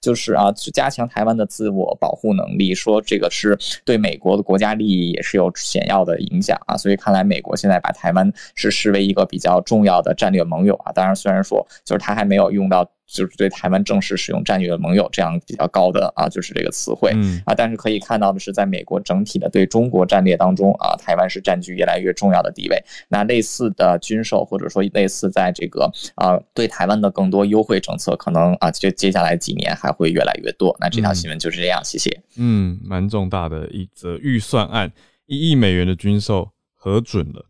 [0.00, 1.96] 就是啊去加强台湾的自我。
[1.98, 10.92] 保护能力，说这个是对美国的国家利益也是有显要的影响啊，所以看来美国现在把台湾是视为一个比较重要的战略盟友啊。
[10.92, 17.12] 当然，虽然说就是他还没有用到就是对台湾正式使用战略盟友这样比较高的啊，就是这个词汇
[17.44, 22.82] 啊，但是可以看到的是，在美国整体的对中国战略当中啊，台湾是占据越来越重要的地位。
[23.08, 30.76] 那类似的军售或者说类似在这个啊对台湾的更多优惠政策，可能啊就接下来几年还会越来越多。
[30.80, 31.80] 那这条新闻就是这样。
[31.84, 32.20] 谢谢。
[32.36, 34.92] 嗯，蛮重大的一则预算案，
[35.26, 37.46] 一亿美元的军售核准了。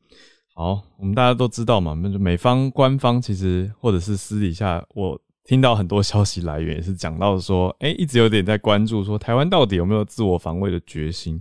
[0.54, 11.40] 好，我们大家都知道嘛，就美方官方其实或者是私底下，我听到很多消息来源也是讲到说，哎，一直有点在关注说台湾到底有没有自我防卫的决心。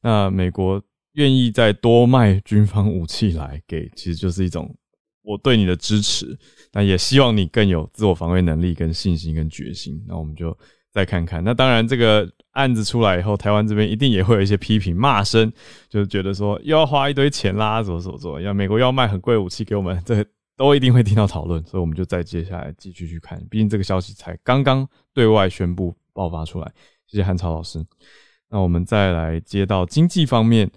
[0.00, 4.74] 那美国愿意再多卖军方武器来给，其实就是一种
[5.22, 6.36] 我对你的支持，
[6.72, 10.02] 那也希望你更有自我防卫能力、跟信心、跟决心。
[10.08, 10.56] 那我们就。
[10.94, 15.50] 再看看，那当然，这个案子出来以后，台湾这边一定也会有一些批评骂声，
[15.88, 20.22] 就是觉得说又要花一堆钱啦，怎么怎么怎么，要美国要卖很贵武器给我们，这
[20.56, 26.72] 都一定会听到讨论，所以我们就再接下来继续去看，毕竟这个消息才刚刚对外宣布爆发出来。
[27.06, 27.84] 谢谢汉超老师，
[28.50, 30.70] 那我们再来接到经济方面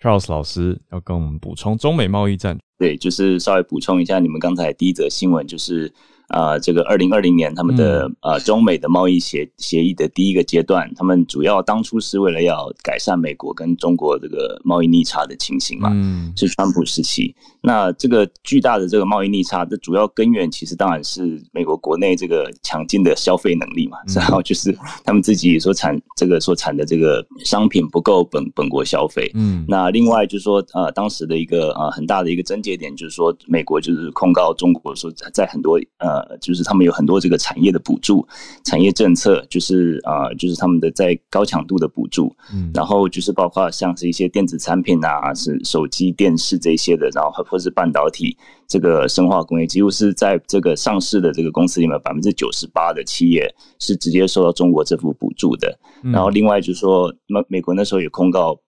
[0.00, 2.58] ，Charles 老师要跟我们补充中美贸易战。
[2.78, 5.92] 对，就是稍微补充一下你们刚才第一则新闻，就是。
[6.32, 17.34] 啊，这个二零二零年他们的呃中美的贸易协协议的第一个阶段，他们主要当初是为了要改善美国跟中国这个贸易逆差的情形嘛，嗯，是川普时期。
[17.60, 36.21] 那这个巨大的这个贸易逆差的主要根源，其实当然是美国国内这个强劲的消费能力嘛， 然后就是他们自己所产这个所产的这个商品不够本本国消费，嗯，那另外就是说呃当时的一个呃很大的一个症结点，就是说美国就是控告中国说在很多呃。
[36.28, 38.26] 呃，就是他们有很多这个产业的补助、
[38.64, 55.78] 产业政策，就是啊，就是他们的在高强度的补助，嗯，然后就是包括像是一些电子产品啊，是手机、电视这些的，然后或是半导体这个生化工业，几乎是在这个上市的这个公司里面，百分之九十八的企业是直接受到中国政府补助的。
[56.02, 58.58] 然后另外就是说，美美国那时候也控告。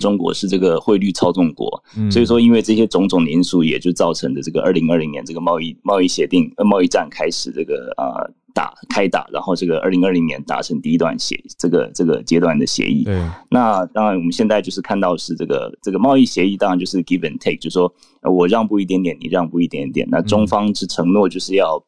[0.00, 13.04] 中国是这个汇率操纵国，所以说因为这些种种的因素，也就造成的这个二零二零年这个贸易贸易协定呃贸易战开始这个啊打开打，然后这个二零二零年达成第一段协这个这个阶段的协议。
[13.50, 20.06] 那当然我们现在就是看到是这个这个贸易协议，当然就是 give and take，就是说我让步一点点，你让步一点点。
[20.10, 21.82] 那中方是承诺就是要。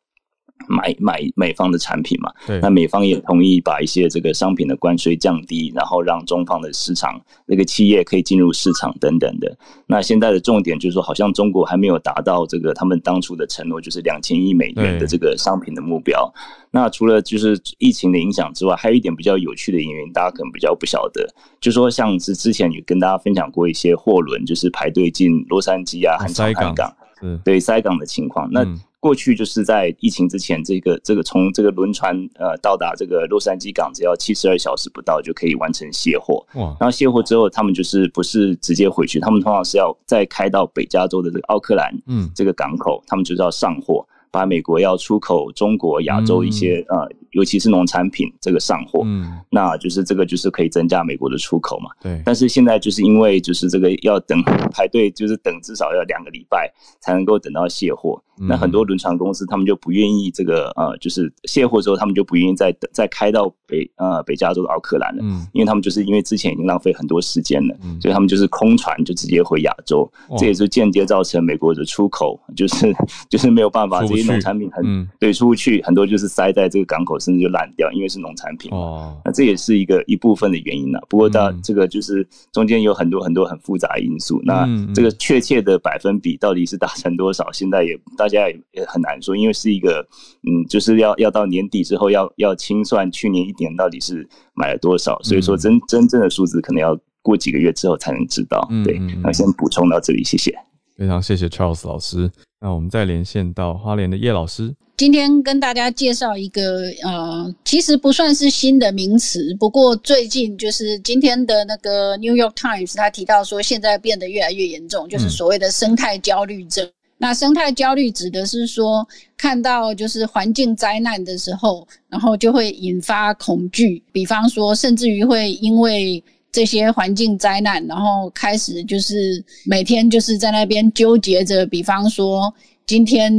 [0.67, 9.57] 买买美方的产品嘛，那美方也同意把一些这个商品的关税降低，然后让中方的市场那个企业可以进入市场等等的。
[9.87, 16.31] 那现在的重点就是说，好像中国还没有达到这个他们当初的承诺，就是两千亿美元的这个商品的目标。
[16.71, 21.27] 那除了就是疫情的影响之外，还有一点比较有趣的原因，大家可能比较不晓得，
[21.61, 26.95] 就说像是之前有跟大家分享过一些货轮，就是排队进洛杉矶啊、和长海港，
[27.43, 28.49] 对塞港的情况。
[28.53, 28.67] 那
[29.01, 36.45] 过去就是在疫情之前，这个这个从这个轮船呃到达这个洛杉矶港，只要七十二小时不到就可以完成卸货。
[36.55, 36.77] 哇！
[36.81, 51.91] 然后卸货之后，他们就是不是直接回去，他们通常是要再开到北加州的这个奥克兰，嗯，这个港口，他们就是要上货，把美国要出口中国亚洲一些呃尤其是农产品这个上货，嗯，那就是这个就是可以增加美国的出口嘛。
[52.01, 52.23] 对。
[52.25, 58.23] 但是现在就是因为就是这个要等排队，就是等至少要两个礼拜才能够等到卸货。
[58.41, 70.09] 那很多轮船公司他们就不愿意这个呃，就是卸货之后他们就不愿意再再开到北呃北加州的奥克兰了，嗯，因为他们就是因为之前已经浪费很多时间了，嗯，所以他们就是空船就直接回亚洲，
[70.39, 72.95] 这也是间接造成美国的出口就是
[73.29, 77.18] 就是没有办法这些农产品很对出不去，很多就是塞在这个港口。
[77.19, 81.01] 甚至就烂掉，因为是农产品哦，那这也是一个一部分的原因了。
[81.09, 84.41] 不过到这个就是中间有很多很多很复杂的因素。
[84.45, 90.07] 那这个确切的百分比到底是达成多少，现在也大家也也很难说，因为是一个
[90.43, 98.69] 嗯，就是要要到年底之后要要清算去年一年到底是买了多少，所以说真真正的数字可能要过几个月之后才能知道。
[98.85, 100.55] 对，那先补充到这里，谢谢。
[100.97, 102.31] 非常谢谢 Charles 老师。
[102.61, 104.75] 那我们再连线到花莲的叶老师。
[104.99, 116.85] 今天跟大家介绍一个呃，其实不算是新的名词，不过最近就是今天的那个 New York Times，他提到说现在变得越来越严重，就是所谓的生态焦虑症。
[117.17, 126.21] 那生态焦虑指的是说，看到就是环境灾难的时候，然后就会引发恐惧，比方说，甚至于会因为
[126.51, 132.53] 这些环境灾难，然后开始就是每天就是在那边纠结着，比方说。
[132.89, 133.31] 今天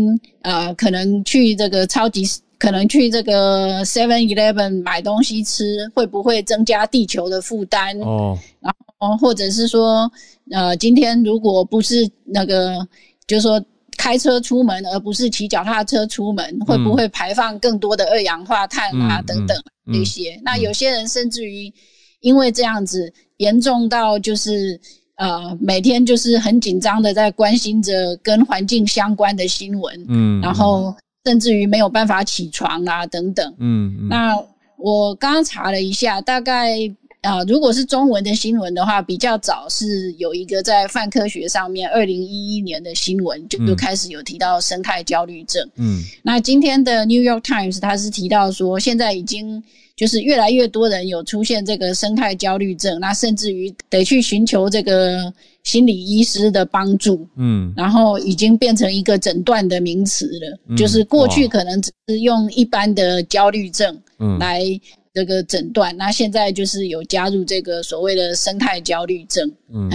[0.43, 2.24] 呃，可能去这个超级，
[2.60, 8.00] 可能去这个 Seven Eleven 买东西吃，会不会增加地球的负担？
[8.00, 10.10] 哦，然后或者是说，
[10.52, 12.88] 呃，今天如果不是那个，
[13.26, 13.60] 就是说
[13.97, 19.20] 开车出门，而不是骑脚踏车出门，会不会排放更多的二氧化碳啊？
[19.26, 20.39] 等等那些。
[20.43, 21.74] 那有些人甚至于
[22.20, 24.80] 因为这样子严重到就是。
[25.20, 30.95] 呃，每天就是很紧张的在关心着跟环境相关的新闻，嗯，然后
[31.26, 34.34] 甚至于没有办法起床啊，等等，嗯，那
[34.78, 36.78] 我刚刚查了一下，大概
[37.22, 49.61] 啊，如果是中文的新闻的话，比较早是有一个在泛科学上面二零一一年的新闻就就开始有提到生态焦虑症，嗯，那今天的 New York Times 它是提到说现在已经。
[50.00, 55.34] 就是越来越多人有出现这个生态焦虑症，那甚至于得去寻求这个
[55.64, 60.76] 心理医师的帮助，嗯，然后已经变成一个诊断的名词了。
[60.78, 64.02] 就是过去可能只是用一般的焦虑症
[64.39, 64.64] 来
[65.14, 69.52] 这个诊断，那现在就是有加入这个所谓的生态焦虑症。
[69.74, 69.91] 嗯，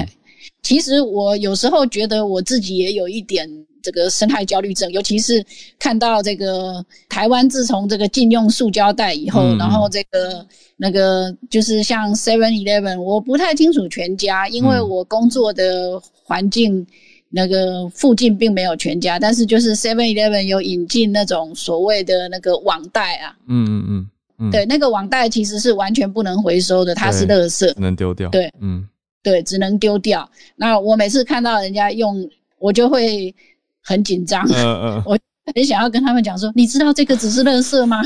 [0.62, 3.48] 其实我有时候觉得我自己也有一点。
[3.84, 5.44] 这个生态焦虑症，尤其是
[5.78, 10.44] 看到这个台湾自从这个禁用塑胶袋以后，然后这个
[10.78, 16.86] 那个就是像 Seven Eleven，我不太清楚全家，因为我工作的环境
[17.28, 24.08] 那个附近并没有全家，但是就是 Seven Eleven 有引进那种所谓的那个网袋啊，嗯嗯
[24.38, 28.88] 嗯，对，那个网袋其实是完全不能回收的，它是垃圾，能丢掉，对，嗯，
[29.22, 30.26] 对，只能丢掉。
[30.56, 32.26] 那我每次看到人家用，
[32.58, 33.34] 我就会。
[33.84, 35.18] 很紧张，嗯嗯， 我
[35.54, 38.00] 很想要跟他们讲说，你知道这个只是垃圾吗？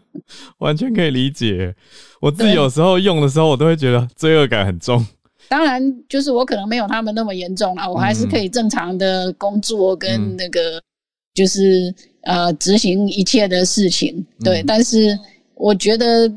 [0.58, 1.74] 完全可以理解。
[2.20, 5.04] 我自己有时候用的时候，我都会觉得罪恶感很重。
[5.48, 10.82] 当然，就是我可能没有他们那么严重啦，我还是可以正常的工作跟那个，
[11.34, 14.24] 就是呃执行一切的事情。
[14.42, 15.18] 对，但是
[15.54, 16.30] 我觉得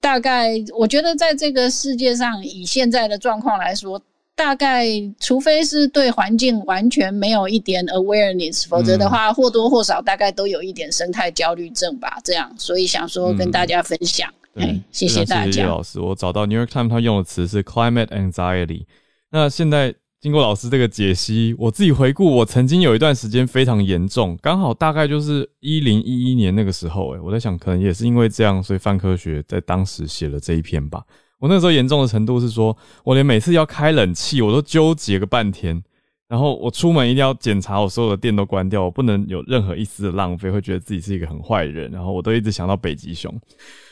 [0.00, 4.00] 大概，我觉得在这个世界上，以现在的状况来说。
[4.42, 4.88] 大概，
[5.20, 12.18] 除非是对环境完全没有一点 awareness，否则的话或多或少大概都有一点生态焦虑症吧。
[12.24, 14.28] 这样，所以想说跟大家分享。
[14.54, 15.66] 哎，谢谢大家。
[15.66, 18.84] 老师，我找到 New York Times 他用的词是 climate anxiety。
[19.30, 27.14] 那现在经过老师这个解析，我自己回顾，我曾经有一段时间非常严重，刚好大概就是一零一一年那个时候。
[27.14, 31.04] 哎，我在想，可能也是因为这样，所以范科学在当时写了这一篇吧。
[31.42, 35.82] 我那时候严重的程度是说，我连每次要开冷气，我都纠结个半天。
[36.28, 41.90] 然后我出门一定要检查我所有的电都关掉，我不能有任何一丝的浪费，会觉得自己是一个很坏人。
[41.90, 43.36] 然后我都一直想到北极熊，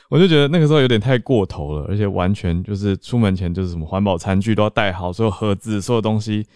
[0.08, 6.46] 我就觉得那个时候有点太过头了，而且完全就是出门前就是什么环保餐具都要带好，所有盒子、所有东西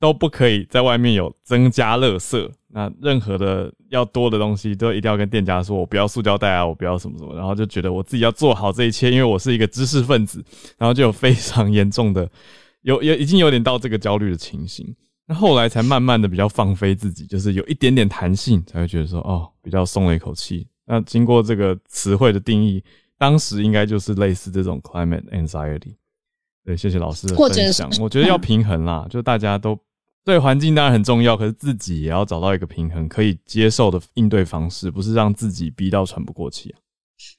[0.00, 2.50] 都不可以在外面有增加垃圾。
[2.72, 10.42] 那任何的要多的东西都一定要跟店家说，我不要塑胶袋啊，我不要什么什么，然后就觉得我自己要做好这一切，因为我是一个知识分子，
[10.78, 12.30] 然后就有非常严重的，
[12.82, 14.94] 有有已经有点到这个焦虑的情形。
[15.26, 20.66] 那后来才慢慢的比较放飞自己，就是有一点点弹性，才会觉得说哦，比较松了一口气。
[20.86, 22.82] 那经过这个词汇的定义，
[23.18, 25.96] 当时应该就是类似这种 climate anxiety。
[26.64, 27.90] 对，谢谢老师的分享。
[28.00, 29.76] 我觉得要平衡啦，就大家都。
[30.30, 36.78] 对环境当然很重要，可是自己也要找到一个平衡，可以接受的应对方式，不是让自己逼到喘不过气啊。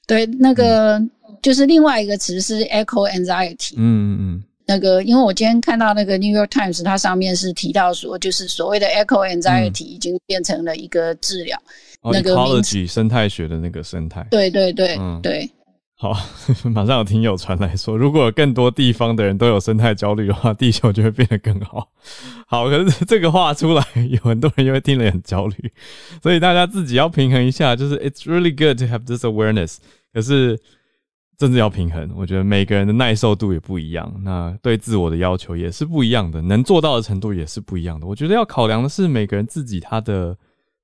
[0.06, 1.00] 对，那个
[1.40, 3.72] 就是另外一个词是 echo anxiety。
[3.76, 4.44] 嗯嗯嗯。
[4.64, 11.58] 那个，因为我今天看到那个 New York Times，它上面是提到说，就是所谓的 echo anxiety 已经变成了一个治疗。
[12.04, 14.26] 那个 ecology 生态学的那个生态。
[14.30, 15.50] 对对对，对。
[16.02, 16.16] 好，
[16.68, 21.92] 马上有听友传来说，如果更多地方的人都有生态焦虑的话，地球就会变得更好。
[22.48, 25.72] 好，可是这个话出来，有很多人因为听了很焦虑，
[26.20, 27.76] 所以大家自己要平衡一下。
[27.76, 29.76] 就是 It's really good to have this awareness，
[30.12, 30.58] 可是
[31.38, 32.10] 真的要平衡。
[32.16, 38.08] 我觉得每个人的耐受度也不一样，那对自我的要求也是不一样的，能做到的程度也是不一样的。
[38.08, 40.36] 我觉得要考量的是每个人自己他的。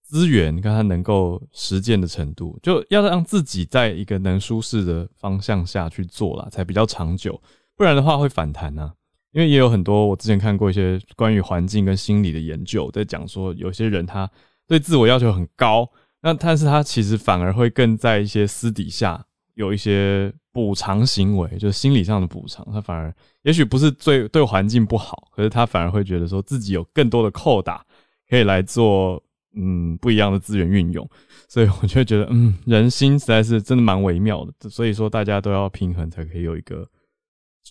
[0.08, 7.38] 资源跟他能够实践的程度，就要让自己在一个能舒适的方向下去做了，才比较长久。
[7.76, 8.94] 不然的话会反弹啊。
[9.32, 14.28] 因为也有很多我之前看过一些关于环境跟心理的研究，在讲说有些人他
[14.66, 15.86] 对自我要求很高，
[16.22, 22.66] 那但是他其实反而会更在一些私底下有一些补偿行为，就是心理上的补偿。
[22.72, 27.84] 他反而也许不是最对环境不好，可是他反而会觉得说自己有更多的扣打
[28.30, 29.22] 可以来做。
[29.60, 31.08] 嗯，不一样的资源运用，
[31.48, 34.70] 所以我就觉得，嗯，人心实在是真的蛮微妙的。
[34.70, 36.88] 所以说，大家都要平衡，才可以有一个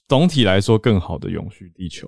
[0.07, 2.05] 总体来说更好的永续地球。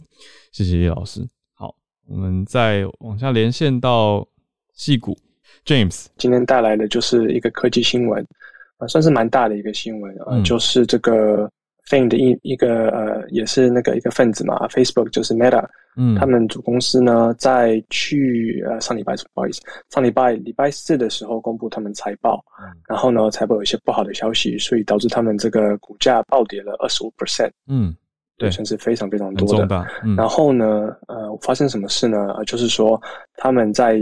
[0.51, 1.25] 谢谢叶老师。
[1.53, 1.73] 好，
[2.07, 4.27] 我们再往下连线到
[4.73, 5.17] 戏谷
[5.65, 8.21] James，今天带来的就是一个科技新闻，
[8.77, 11.49] 啊，算是蛮大的一个新闻啊，就是这个。
[11.89, 15.65] Fin 的一一个呃，也是那个一个分子嘛，Facebook 就是 Meta，
[15.97, 19.59] 嗯，他们主公司呢，在去呃上礼拜不好意思，
[19.89, 22.45] 上礼拜礼拜四的时候公布他们财报，
[22.87, 27.95] 然后呢，财报有一些不好的消息，所以导致他们这个股价暴跌了二十五 percent，嗯，
[28.37, 29.87] 对，算是非常非常多的。
[30.15, 32.17] 然后呢，呃，发生什么事呢？
[32.45, 33.01] 就是说
[33.37, 33.97] 他们在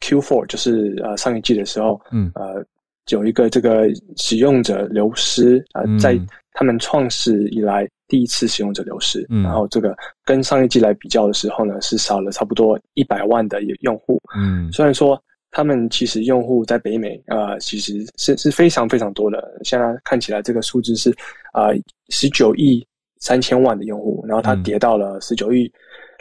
[0.00, 2.64] Q4，就是呃上一季的时候，嗯，呃，
[3.10, 6.18] 有一个这个使用者流失啊，在
[6.58, 14.20] 他们创始以来第一次使用者流失，然后这个跟上一季来比较的时候呢，是少了差不多一百万的用户。
[14.36, 19.56] 嗯，虽然说他们其实用户在北美啊，其实是是非常非常多的。
[19.62, 21.10] 现在看起来这个数字是
[21.52, 21.68] 啊
[22.08, 22.84] 十九亿
[23.20, 25.72] 三千万的用户，然后它跌到了十九亿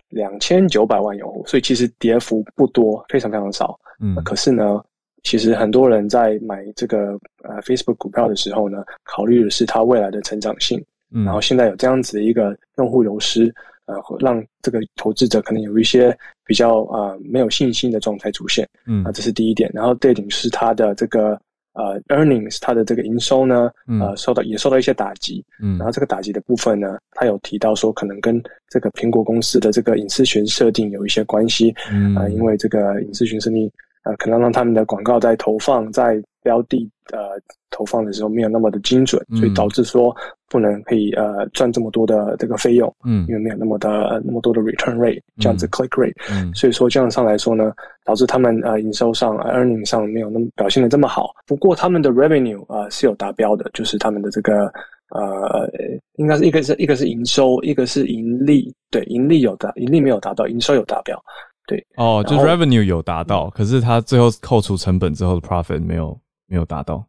[0.10, 3.76] 两千九百万用户，所以其实跌幅不多，非常非常少。
[4.00, 4.80] 嗯，可是呢。
[5.24, 10.82] 其实很多人在买这个呃 Facebook 股票的时候呢，考虑的是它未来的成长性。
[11.12, 13.54] 嗯，然后现在有这样子的一个用户流失，
[13.86, 16.16] 呃，让这个投资者可能有一些
[16.46, 18.68] 比较啊没有信心的状态出现。
[18.86, 19.72] 嗯，啊，这是第一点。
[19.74, 21.40] 然后第二点是它的这个
[21.74, 25.44] 呃 earnings，它的这个营收呢，呃，受到也受到一些打击。
[25.62, 31.74] 嗯，然后这个打击的部分呢，它有提到说可能跟这个苹果公司的这个隐私权设定有一些关系。
[31.92, 33.70] 嗯，啊，因为这个隐私权设定。
[34.08, 37.38] 呃，可能让他们的广告在投放在标的呃
[37.72, 40.16] 投放的时候没有那么的精准，所以导致说
[40.50, 47.74] 不能可以呃赚这么多的这个费用，嗯，因为没有那么的那么多的 return rate 这样子 click rate，嗯，所以说这样上来说呢，
[48.06, 51.34] 导致他们呃营收上 earning 上没有那么表现的这么好。
[51.46, 54.72] 不过他们的 revenue 啊是有达标的，就是他们的这个
[55.10, 55.70] 呃
[56.16, 61.22] 应该是一个是一个是营收，一个是盈利，对，盈利有达，盈利没有达到，营收有达标。
[61.68, 67.06] 对哦，就 revenue 有达到，可是它最后扣除成本之后的 profit 没有没有达到。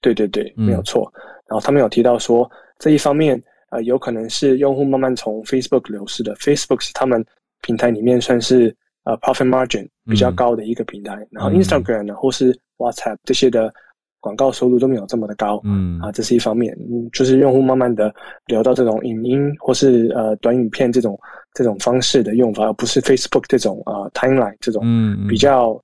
[0.00, 1.08] 对对对，没有错。
[1.46, 3.40] 然后他们有提到说，这一方面
[3.70, 6.34] 呃，有可能是用户慢慢从 Facebook 流失的。
[6.36, 7.24] Facebook 是他们
[7.62, 11.14] 平台里面算是呃 profit margin 比较高的一个平台。
[11.30, 13.72] 然后 Instagram 呢，或是 WhatsApp 这些的。
[14.20, 15.98] 广告收入都没有这么的高，嗯。
[16.00, 18.12] 啊，这是一方面，嗯，就是用户慢慢的
[18.46, 21.18] 流到这种影音或是呃短影片这种
[21.54, 24.82] 这种方式的用法，而不是 Facebook 这种啊 timeline 这种
[25.28, 25.80] 比较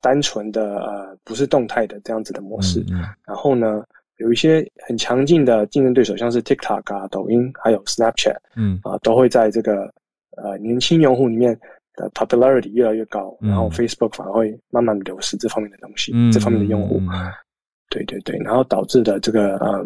[0.00, 2.84] 单纯的呃不是动态的这样子的模式。
[3.26, 3.82] 然后呢，
[4.18, 8.78] 有一些很强劲的竞争对手，像是 TikTok 啊、抖音还有 Snapchat，嗯。
[8.82, 9.90] 啊，都会在这个
[10.36, 11.58] 呃年轻用户里面
[11.94, 17.00] 的 popularity 越来越高，然后 Facebook 反而会慢慢流失这方面的东西，这方面的用户。
[17.92, 19.84] 对对对，然后导致的这个呃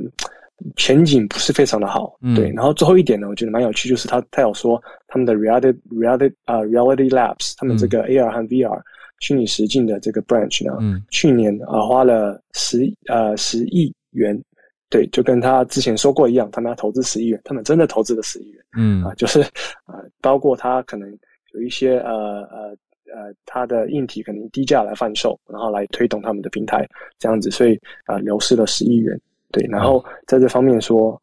[0.76, 2.50] 前景不是非常的好，对。
[2.52, 8.80] 然后最后一点呢，我觉得蛮有趣，就是他他有说他们的 reality reality 啊 reality labs，他们这个 AR 和 VR
[9.18, 10.78] 虚拟实境的这个 branch 呢，
[11.10, 14.40] 去年啊花了十呃十亿元，
[14.88, 19.40] 对，就跟他之前说过一样，他们要投资十亿元，他们真的投资了十亿元，嗯啊，就是
[19.84, 21.10] 啊包括他可能
[21.54, 22.12] 有一些呃
[22.52, 22.76] 呃。
[23.16, 26.86] 呃，它的硬体可能低价来贩售，然后来推动他们的平台，
[27.18, 29.18] 这样子，所以啊，流失了十亿元。
[29.50, 31.18] 对，然后在这方面说，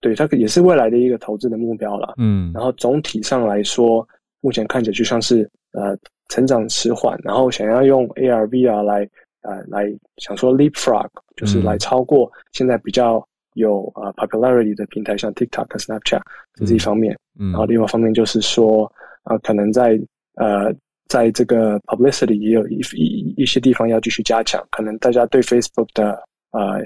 [0.00, 2.12] 对，它也是未来的一个投资的目标了。
[2.18, 4.06] 嗯，然后总体上来说，
[4.42, 5.96] 目前看起来就像是呃，
[6.28, 9.08] 成长迟缓，然后想要用 AR、VR 来
[9.40, 16.20] 呃来想说 leapfrog，就是来超过现在比较有呃 popularity 的平台，像 TikTok、Snapchat
[16.54, 17.16] 这是一方面。
[17.38, 18.92] 嗯然后另外一方面就是说，
[19.24, 19.98] 呃，可能在
[20.34, 20.70] 呃
[21.10, 26.12] 在这个 publicity 也有一一一些地方要继续加强，可能大家对 Facebook 的
[26.52, 26.80] 呃。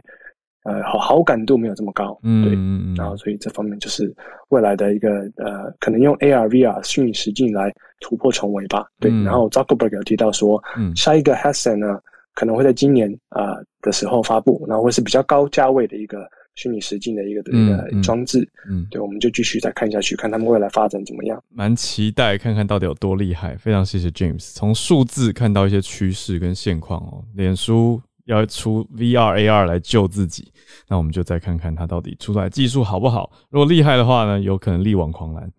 [0.67, 4.11] 呃，好好感度没有这么高，嗯，对，然后所以这方面就是
[4.49, 7.71] 未来的一个呃，可能用 AR、VR 虚拟实境来
[8.01, 9.11] 突破重围吧，对。
[9.25, 12.01] 然后 Zuckerberg 有提到说，嗯，下一个 Headset 呢
[12.35, 21.43] 可能会在今年啊的时候发布，然后会是比较高价位的一个虚拟实境的一个一个装置，嗯，对，我们就继续再看下去，看他们未来发展怎么样。
[21.49, 28.01] 蛮期待看看到底有多厉害，非常谢谢 James，从数字看到一些趋势跟现况哦，脸书。
[28.27, 30.51] 要出 VR AR 来救自己，
[30.89, 33.31] 那我们就再看看它到底出来技术好不好。
[33.51, 35.53] 如果厉害的话呢，有可能力挽狂澜。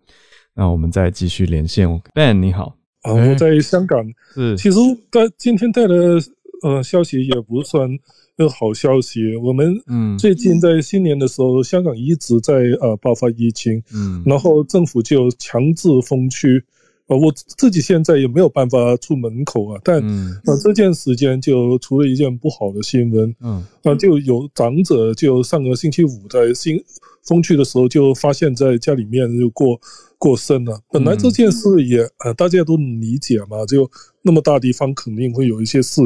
[0.52, 4.04] 那我们再继续连线，Ben 你好，啊，我在香港。
[4.34, 4.80] 是，其实
[5.12, 6.18] 带今天带的
[6.64, 7.88] 呃消息也不算
[8.36, 9.34] 个好消息。
[9.36, 16.62] 我们嗯，最近在新年的时候，香港一直在呃爆发疫情，嗯，然后政府就强制封区。
[17.08, 20.02] 呃，我自己现在也没有办法出门口啊，但
[20.44, 26.82] 呃这件时间就出了一件不好的新闻，嗯，那就有长者就上个星期五在新
[27.24, 29.80] 封去的时候就发现在家里面就过
[30.18, 30.80] 过生了。
[30.90, 33.88] 本来这件事也呃大家都理解嘛，就
[34.22, 36.02] 那么大地方肯定会有一些事，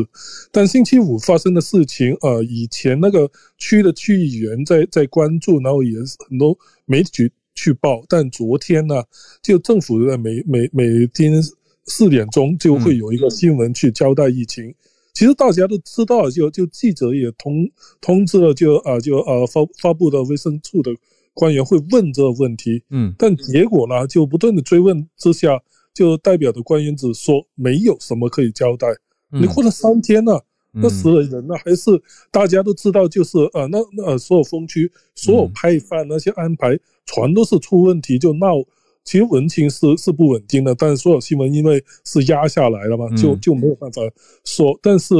[0.52, 5.96] 但星期五发生的事情，呃，以前那个区的区议员在在关注，然后也
[6.28, 7.30] 很多媒体。
[7.54, 9.02] 去报，但昨天呢，
[9.42, 11.42] 就政府在每每每天
[11.86, 14.74] 四点钟就会有一个新闻去交代疫情。
[15.12, 17.68] 其实大家都知道，就就记者也通
[18.00, 20.90] 通知了，就啊就啊发发布的卫生处的
[21.34, 22.82] 官员会问这个问题。
[22.90, 25.60] 嗯，但结果呢，就不断的追问之下，
[25.92, 28.86] 就代表的官员只说没有什么可以交代。
[29.32, 30.44] 你过了三天了。
[30.72, 31.90] 那死了人呢，还是
[32.30, 38.54] 大家都知道，就是呃，那那所有风区、所有派饭那些安排，全都是出问题就闹。
[39.02, 44.00] 其实文情是是不稳定的，但是所有新闻因为是压下来了嘛，就就没有办法
[44.44, 44.78] 说。
[44.80, 45.14] 但是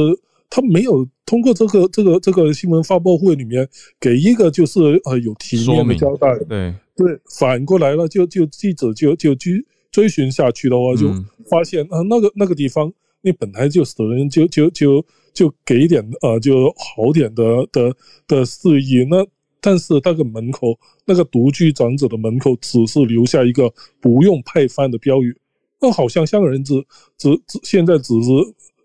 [0.49, 3.67] 他没有通过这个这个这个新闻发布会里面
[3.99, 6.37] 给一个就是呃有体面的交代。
[6.47, 9.53] 对对，反过来了，就就记者就就追
[9.91, 11.11] 追寻下去的话，就
[11.49, 12.93] 发现啊那个那个地方。
[13.23, 17.95] 你本来就死人，就就就就就给点呃，就好点的的
[18.27, 19.05] 的示意。
[19.09, 19.25] 那
[19.63, 25.35] 但是那个门口，那个独居长者的门口，只是留下一个不用派饭的标语。
[25.79, 26.73] 那好像香港人只
[27.17, 28.31] 只只现在只是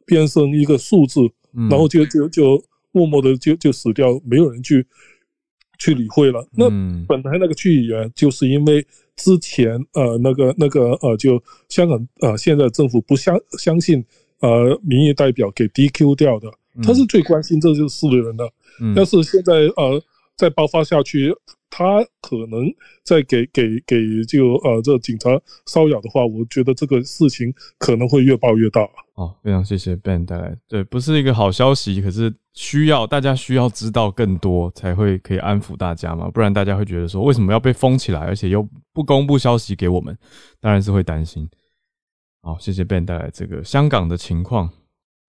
[0.05, 1.21] 变成一个数字，
[1.71, 4.87] 然后就就就默默的就就死掉，没有人去
[5.79, 6.47] 去理会了。
[6.53, 6.69] 那
[7.07, 8.87] 本来那个区议员就是因为
[9.17, 14.05] 之前呃那个那个呃就香港呃现在政府不相相信。
[14.41, 16.51] 呃，民意代表给 DQ 掉的，
[16.83, 18.45] 他是最关心这件事的人的。
[18.95, 20.03] 要是现在呃
[20.37, 21.35] 再爆发下去，
[21.71, 22.67] 他可能
[23.03, 23.97] 再给给给
[24.29, 25.31] 就呃这警察
[25.65, 28.87] 骚扰的话，我觉得这个事情可能会越爆越大。
[29.15, 40.15] 哦，非常谢谢 Ben 带来，对，不是一个好消息，可是需要大家需要知道更多才会可以安抚大家嘛，不然大家会觉得说为什么要被封起来，而且又不公布消息给我们，
[40.61, 41.49] 当然是会担心。
[42.47, 44.71] 好，谢谢 Ben 带来这个香港的情况。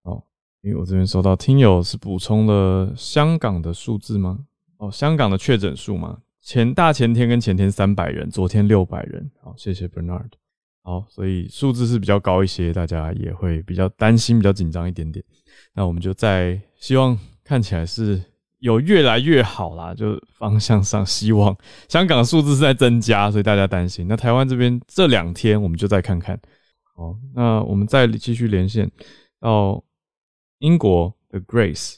[0.03, 0.21] 哦，
[0.61, 4.37] 因为我这边收到听友是补充了香港的数字吗？
[4.77, 6.19] 哦，香港的确诊数吗？
[6.43, 9.31] 前大前天跟前天三百人，昨天六百人。
[9.41, 10.29] 好，谢谢 Bernard。
[10.83, 15.25] 好，所以数字是比较高一些，大家也会比较担心、比较紧张一点点。
[15.73, 18.21] 那我们就在希望看起来是
[18.59, 21.57] 有越来越好啦，就方向上希望
[21.89, 24.07] 香港数字是在增加，所以大家担心。
[24.07, 26.39] 那台湾这边这两天我们就再看看。
[26.97, 28.89] 好，那我们再继续连线
[29.39, 29.83] 到
[30.57, 31.97] 英国的 Grace。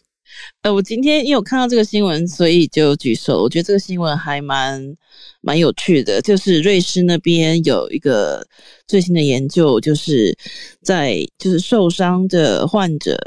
[0.62, 3.42] 呃，我今天因为我看到这个新闻，所以就举手。
[3.42, 4.94] 我觉得这个新闻还蛮
[5.40, 8.46] 蛮有趣的，就是瑞士那边有一个
[8.88, 10.38] 最新的研究，就是
[10.82, 13.18] 在就是受伤的患者，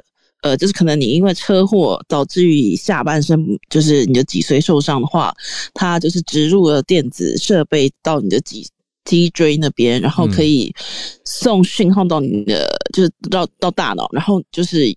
[0.42, 5.34] 呃，就是可能你因为车祸导致于下半身，就是你的脊髓受伤的话，
[5.72, 8.68] 它就是植入了电子设备到你的脊。
[9.04, 10.72] 脊椎那边，然后可以
[11.24, 14.94] 送讯号到你的，就是到到大脑，然后就是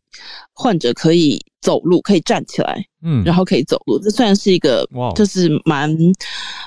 [0.54, 4.00] 患者可以走路，可以站起来，嗯，然后可以走路。
[4.00, 5.90] 这算是一个，就是蛮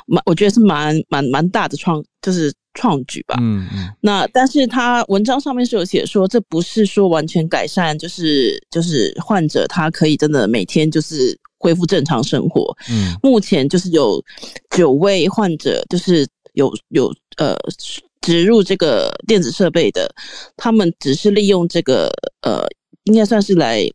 [0.07, 3.37] 蛮，我觉得是蛮蛮蛮大的创，就是创举吧。
[3.41, 3.89] 嗯嗯。
[4.01, 12.77] 那但是他文章上面是有写说，这不是说完全改善，就是就是患者他可以真的每天就是恢复正常生活。
[12.91, 14.21] 嗯，目前就是有
[14.77, 17.15] 九位患者，就是有有。
[17.39, 17.57] 呃，
[18.21, 20.09] 植入这个电子设备的，
[20.57, 22.11] 他们只是利用这个
[22.43, 22.67] 呃，
[23.05, 23.89] 应该算是来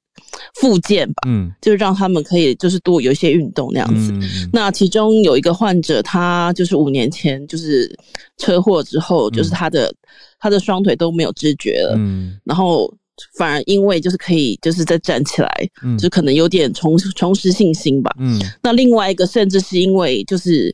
[0.56, 4.12] 复健吧，嗯，就让他们可以就是多有一些运动那样子。
[4.52, 7.94] 那其中有一个患者，他就是五年前就是
[8.38, 9.94] 车祸之后，就是他的
[10.40, 12.92] 他的双腿都没有知觉了，嗯，然后
[13.38, 18.42] 反而因为就是可以就是再站起来，嗯，就可能有点重重拾信心吧，嗯。
[18.64, 20.74] 那另外一个甚至是因为就是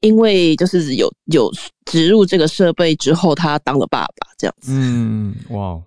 [0.00, 1.52] 因为就是有有
[1.86, 5.80] 植入这个设备之后，他当了爸爸这样子，嗯，哇。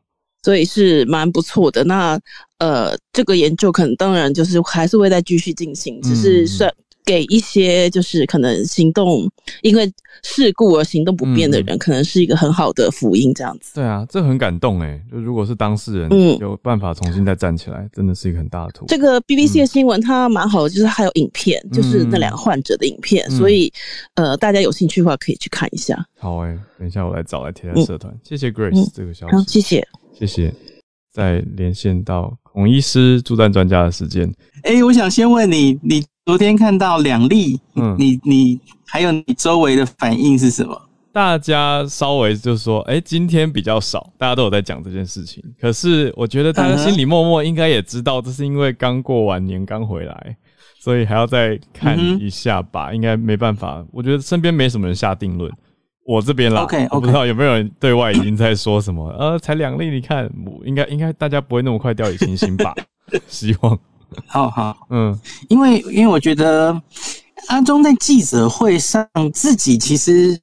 [0.43, 1.83] 所以是蛮不错的。
[1.83, 2.19] 那
[2.57, 6.73] 呃，这个研究可能当然就是还是会再继续进行，只是算
[7.05, 9.29] 给一些就是可能行动
[9.61, 9.91] 因为
[10.23, 13.33] 事故而行动不便的人，可能是一个很好的福音。
[13.33, 13.75] 这样子。
[13.75, 15.01] 对啊，这很感动哎。
[15.11, 18.87] 就如果是当事人，嗯，有办法重新再站起来，真的是一个很大的突破。
[18.87, 23.29] 这个 BBC 的新闻它蛮好的，就是还有影片，就是那两个患者的影片。
[23.31, 23.71] 所以
[24.15, 25.97] 呃，大家有兴趣的话可以去看一下。
[26.19, 28.13] 好哎，等一下我来找来贴在社团。
[28.23, 29.35] 谢谢 Grace 这个消息。
[29.35, 29.87] 好，谢谢。
[30.13, 30.53] 谢谢。
[31.11, 34.33] 再连线到孔医师助战专家的时间。
[34.63, 36.01] 哎，我想先问你，你
[36.31, 38.57] 昨天看到两例，嗯，你你
[38.87, 40.81] 还有你周围的反应是什么？
[41.11, 45.43] 大家稍微就说，哎，今天比较少，大家都有在讲这件事情。
[45.59, 50.37] 可是我觉得大家心里默默应该也知道，这是因为刚过完年刚回来，
[50.79, 52.93] 所以还要再看一下吧。
[52.93, 55.51] 应该没办法，我觉得身边没什么人下定论。
[56.05, 60.31] 我这边啦，OK，我不知道有没有人对外已经在说什么，呃，才两例，你看，
[60.63, 62.73] 应该应该大家不会那么快掉以轻心吧？
[63.27, 63.77] 希望，
[64.27, 65.17] 好好，嗯，
[65.49, 66.79] 因为因为我觉得
[67.47, 70.37] 阿忠在记者会上自己其实，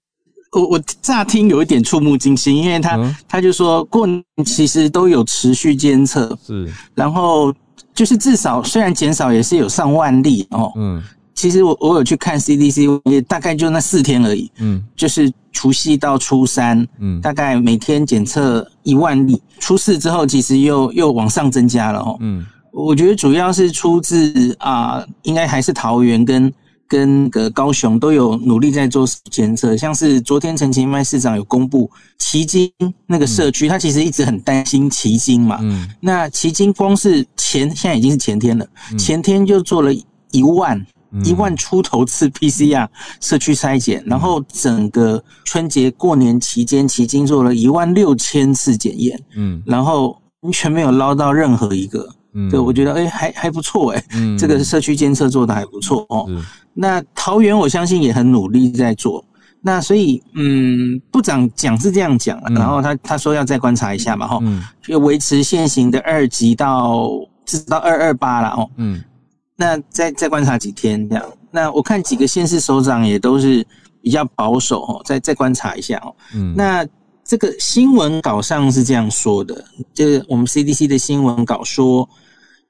[0.52, 7.54] 我我乍听有一点触目惊心，因为他他就说过年其实都有持续监测，是，然后
[7.94, 11.02] 就是至少虽然减少也是有上万例哦，嗯。
[11.34, 26.52] 其实我我有去看 CDC，也大概就那四天而已，嗯，就是除夕到初三，嗯，大概每天检测一万例，初四之后其实又又往上增加了哦，嗯，我觉得主要是出自啊，应该还是桃园跟
[26.86, 32.70] 跟个高雄都有努力在做检测，像是昨天陈其迈市长有公布旗津
[33.06, 38.66] 那个社区，他其实一直很担心旗津嘛，嗯，那旗津光是前现在已经是前天了，
[38.98, 39.92] 前天就做了
[40.30, 40.86] 一万。
[41.24, 42.86] 一万出头次 PCR
[43.18, 56.28] 社区筛检，然后整个春节过年期间，迄今做了一万六千次检验，嗯，然后完全没有捞到任何一个，嗯，对我觉得哎还还不错哎，嗯，这个社区监测做的还不错哦。
[56.74, 59.24] 那桃园我相信也很努力在做，
[59.60, 64.40] 那所以嗯，部长讲是这样讲，然后他他说要再观察一下嘛，哈，
[64.80, 67.10] 就维持现行的二级到
[67.44, 69.02] 至到二二八了哦，嗯。
[69.60, 73.66] 那再再观察几天这样，那我看几个县市首长也都是
[74.00, 76.14] 比较保守哦，再再观察一下哦。
[76.32, 76.86] 嗯，那
[77.28, 79.62] 这个新闻稿上是这样说的，
[79.92, 82.08] 就是我们 CDC 的新闻稿说，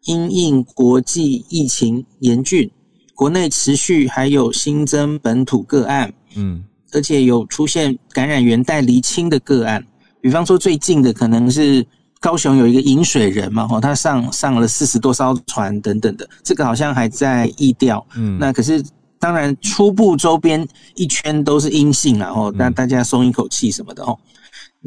[0.07, 2.69] 因应国际疫情严峻，
[3.15, 9.87] 国内持续还有新增本土个案，嗯，而且有出现感染源带离清的个案，
[10.21, 11.87] 比方说最近的可能是。
[12.21, 18.05] 高雄有一个饮水人嘛，吼，他上上了四十多艘船等等的，这个好像还在议调。
[18.17, 18.85] 嗯，那可是
[19.21, 24.19] 当然初步周边一圈都是阴性然后让大家松一口气什么的哦。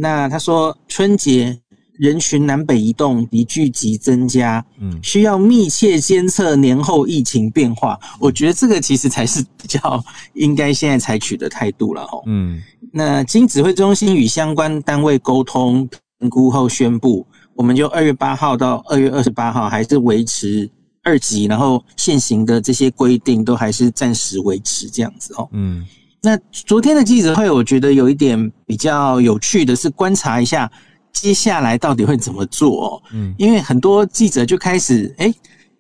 [0.01, 1.55] 那他说春节
[1.99, 7.99] 人群南北移动，比聚集增加，嗯，需要密切监测年后疫情变化。
[8.19, 12.23] 我觉得这个其实才是比较应该现在采取的态度了，吼。
[12.25, 12.59] 嗯，
[12.91, 15.87] 那经指挥中心与相关单位沟通。
[16.21, 17.25] 评估后宣布，
[17.55, 20.69] 我们就二月八号到二月二十八号还是维持
[21.01, 25.49] 二级，然后现行的这些规定都还是暂时维持这样子哦。
[25.51, 25.83] 嗯，
[26.23, 30.71] 那昨天的记者会，我觉得有一点比较有趣的是观察一下
[31.11, 33.03] 接下来到底会怎么做哦。
[33.11, 35.33] 嗯，因为很多记者就开始，哎，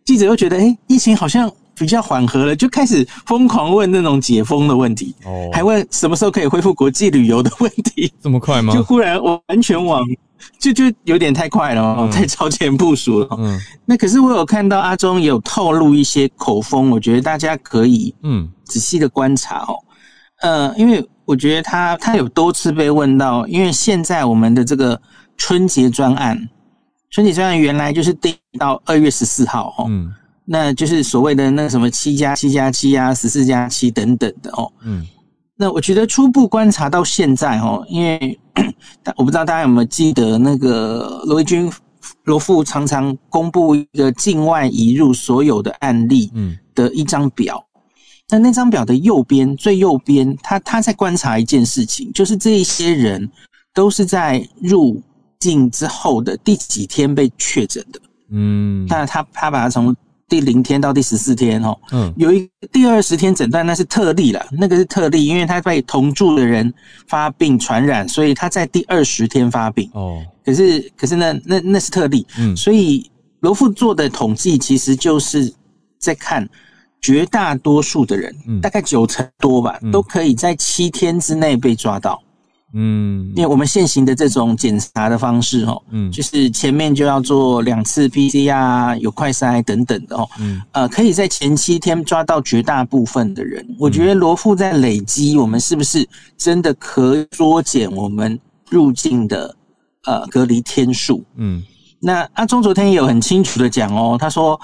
[0.03, 8.73] 记者又觉得，哎，疫情好像比较缓和了，就开始疯狂问那种解封的问题，哦，还问什么时候可以恢复国际旅游的问题，这么快吗？
[8.73, 10.03] 就忽然完全往。
[10.57, 13.27] 就就有点太快了哦，太超前部署了。
[13.37, 19.77] 嗯，那可是我有看到阿忠有透露一些口风，我觉得大家可以嗯仔细的观察哦。
[20.41, 24.99] 呃，因为我觉得他他有多次被问到，因为现在我们的这个
[25.37, 26.49] 春节专案，
[27.09, 30.11] 春节专案原来就是定到二月十四号哦，嗯，
[30.45, 35.07] 那就是所谓的那什么七加七加七啊，十四加七等等的哦，嗯。
[35.55, 38.39] 那我觉得初步观察到现在哦，因为
[39.15, 41.71] 我不知道大家有没有记得那个罗伊军
[42.23, 46.31] 罗富常常公布一个境外移入所有的案例
[46.73, 47.63] 的一张表。
[48.31, 53.29] 那那张表的右边最右边，他他在观察一件事情，就是这一些人
[53.73, 54.99] 都是在入
[55.37, 57.99] 境之后的第几天被确诊的。
[58.31, 59.93] 嗯，那他他把它从
[60.29, 66.73] 第零天到第十四天哦，嗯，有一第二十天诊断那是特例了，那个是特例，因为他被同住的人
[67.07, 70.23] 发病传染，所以他在第二十天发病哦。
[70.45, 73.11] 可是可是那那那是特例，嗯，所以
[73.41, 75.53] 罗富做的统计其实就是
[75.99, 76.47] 在看
[77.01, 82.21] 绝大多数的人，大概九成多吧，都可以在七天之内被抓到。
[82.73, 93.65] 嗯，因为我们现行的这种检查的方式，哦，嗯，就是前面就要做两次 PCR，有快筛等等的，哦，嗯，呃，可以在前七天抓到绝大部分的人。
[93.77, 98.39] 我觉得罗富在累积，我们是不是真的可以缩减我们
[98.69, 99.53] 入境的
[100.05, 101.25] 呃隔离天数？
[101.35, 101.61] 嗯，
[101.99, 104.57] 那阿忠昨天也有很清楚的讲哦，他说。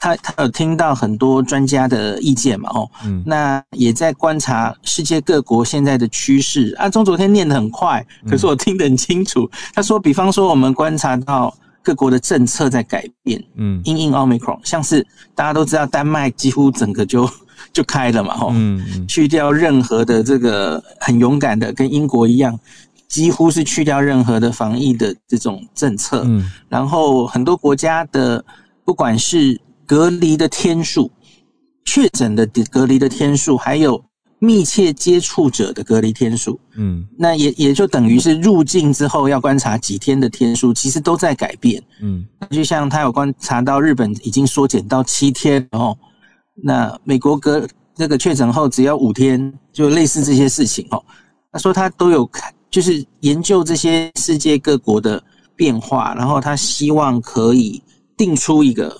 [0.00, 2.70] 他他有听到很多专家的意见嘛？
[2.70, 6.74] 哦，嗯，那也在观察世界各国现在的趋势。
[6.78, 9.48] 阿忠昨天念得很快，可是我听得很清楚。
[9.74, 17.28] 他说，比方说，我们观察到各国的政策在改变，嗯，因应奥密克戎，像是大家都知道，丹麦几乎整个就
[17.70, 22.58] 就开了嘛，哦，嗯，去掉任何的这个很勇敢的，跟英国一样，
[23.06, 28.42] 几乎是去掉任何的防疫的这种政策，嗯，然后很多国家的
[28.82, 29.60] 不管是
[29.90, 31.10] 隔离的天数，
[31.84, 34.00] 确诊的隔离的天数，还有
[34.38, 45.98] 密切接触者的隔离天数，嗯，那也也就等于是入境之后要观察几天的天数，其实都在改变，嗯，就像他有观察到日本已经缩减到七天，哦，
[46.62, 47.66] 那美国隔
[47.96, 51.04] 这个确诊后只要五天，就类似这些事情，哦，
[51.50, 55.20] 他说他都有看，就是研究这些世界各国的
[55.56, 57.82] 变化，然后他希望可以
[58.16, 58.96] 定出一个。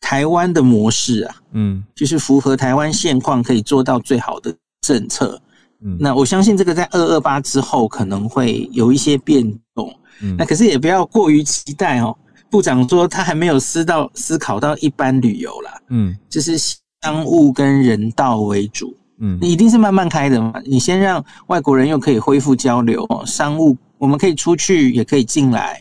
[0.00, 5.40] 台湾的模式啊，嗯，就是符合台湾现况，可以做到最好的政策。
[5.82, 9.42] 嗯，那我相信这个在二二八之后可能会有一些变
[9.74, 9.94] 动。
[10.22, 12.16] 嗯，那可是也不要过于期待哦。
[12.50, 18.96] 部长说他还没有思到思考到一般旅游啦，嗯，就是商务跟人道为主。
[19.20, 20.52] 嗯，你一定是慢慢开的嘛。
[20.64, 25.80] 你先让外国人又可以恢复交流，商务我们可以出去，也可以进来。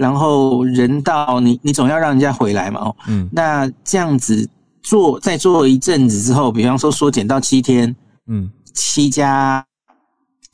[0.00, 4.48] 然后人到你，你总要让人家回来嘛，哦，嗯，那这样子
[4.82, 7.94] 做，再做一阵子之后，比方说缩减到七天，
[8.26, 9.62] 嗯，七加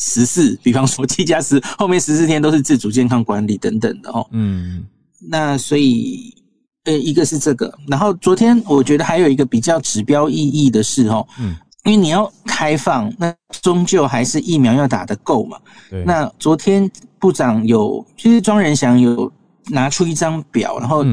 [0.01, 4.85] 十四， 比方说七加十，后面十四天都是自主健康管理等等的哦，嗯，
[5.31, 6.35] 那所以，
[6.83, 13.33] 呃，一个是这个，然后昨天我觉得还有一个比较指标意义的是哦，嗯，因为你要开放，那
[13.63, 15.57] 终究还是疫苗要打得够嘛，
[15.89, 16.91] 对，那昨天。
[17.19, 19.33] 部长有，其实庄仁祥有
[19.69, 21.05] 拿出一张表，然后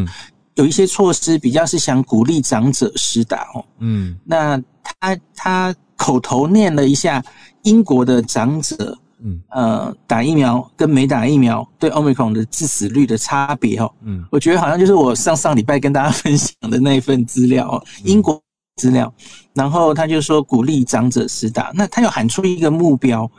[0.56, 3.66] 有一些措施，比较是想鼓励长者施打哦。
[3.80, 7.24] 嗯，那他他口头念了一下
[7.64, 13.92] 英国的长者，嗯呃，打疫苗跟没打疫苗对 Omicron 的致死率的差别哦。
[14.04, 18.40] 嗯，我觉得好像就是我上上礼拜跟大家分享的那一份资料哦，英国
[18.76, 19.12] 资料，
[19.54, 23.30] 然后他就说鼓励长者施打，那他又喊出一个目标。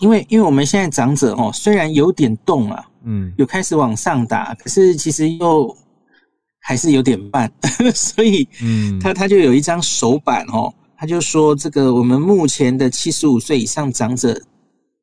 [0.00, 5.74] 因为，因为我们现在长者哦，虽然有点动啊，嗯，有开始往上打，可是其实又
[6.60, 7.50] 还是有点慢，
[7.94, 14.38] 所以，嗯，他他就有一张手板哦，他就说这个我们目前的七十五岁以上长者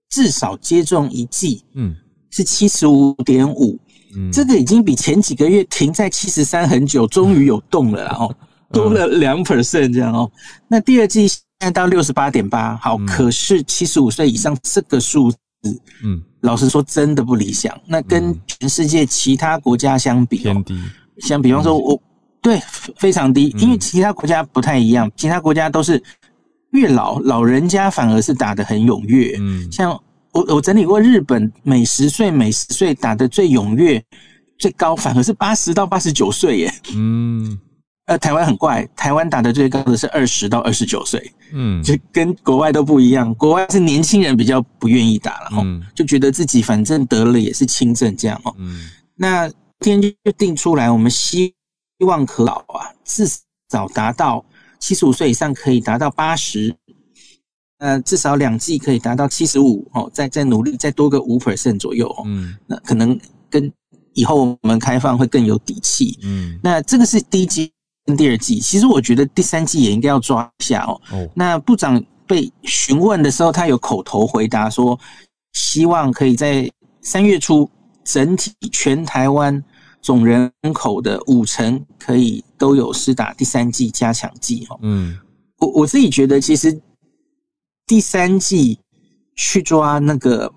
[0.10, 1.96] 至少接种一剂，嗯，
[2.30, 3.80] 是七十五点五，
[4.16, 8.34] 嗯，这个已经比前几个月停在七十三很久，终于有动了， 然后
[8.72, 10.32] 多了两 percent 这样哦，
[10.68, 11.28] 那第二季。
[11.62, 15.38] 现在到六十八点八，好，可是七十五岁以上这个数字，
[16.04, 17.80] 嗯，老实说真的不理想。
[17.86, 20.82] 那跟全世界其他国家相比，偏低。
[21.20, 22.02] 像比方说，我
[22.42, 22.60] 对
[22.98, 26.02] 非常低，因为其他国家不太一样，其他国家都是
[26.72, 29.36] 越老老人家反而是打的很踊跃。
[29.40, 29.92] 嗯，像
[30.32, 34.04] 我我整理过日本，每十岁每十岁打的最踊跃、
[34.58, 36.74] 最高，反而是八十到八十九岁耶。
[36.96, 37.60] 嗯。
[38.12, 43.34] 呃，台湾很怪，台湾打的最高的是二十到二十九岁，嗯，就跟国外都不一样。
[43.36, 45.64] 国外是年轻人比较不愿意打了，哈，
[45.96, 48.54] 就觉得自己反正得了也是轻症这样哦。
[48.58, 49.50] 嗯，那
[49.80, 51.56] 天就定出来，我们希
[52.00, 53.26] 望可老啊，至
[53.70, 54.44] 少达到
[54.78, 56.76] 七十五岁以上可以达到八十，
[57.78, 63.18] 呃，至少两剂可以达到七十五哦，再再努力再多个五 percent 左右哦，嗯，那可能
[63.50, 63.72] 跟
[64.16, 67.46] 以后我们开放会更有底气，嗯，那这个是第一
[68.06, 68.16] 剂。
[68.16, 71.00] 第二季，其实我觉得第三季也应该要抓一下哦。
[71.36, 75.00] 那部长被询问的时候，他有口头回答说，
[75.54, 76.70] 希望可以在
[77.02, 77.70] 三月初，
[78.04, 79.64] 整体全台湾
[80.02, 84.80] 总人口的五成可以都有施打第三季加强剂哦。
[84.82, 85.18] 嗯，
[85.60, 86.82] 我我自己觉得，其实
[87.86, 88.80] 第三季
[89.36, 90.52] 去抓那个，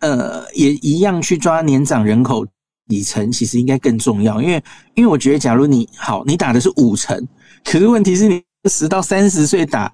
[0.00, 2.46] 呃，也一样去抓年长人口。
[2.92, 4.62] 几成其实应该更重要，因为
[4.94, 7.26] 因为我觉得，假如你好，你打的是五成，
[7.64, 9.90] 可是问题是你十到三十岁打，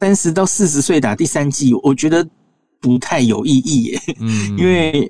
[0.00, 2.26] 三十到四十岁打第三季，我觉得
[2.80, 4.00] 不太有意义耶。
[4.18, 5.08] 嗯，因为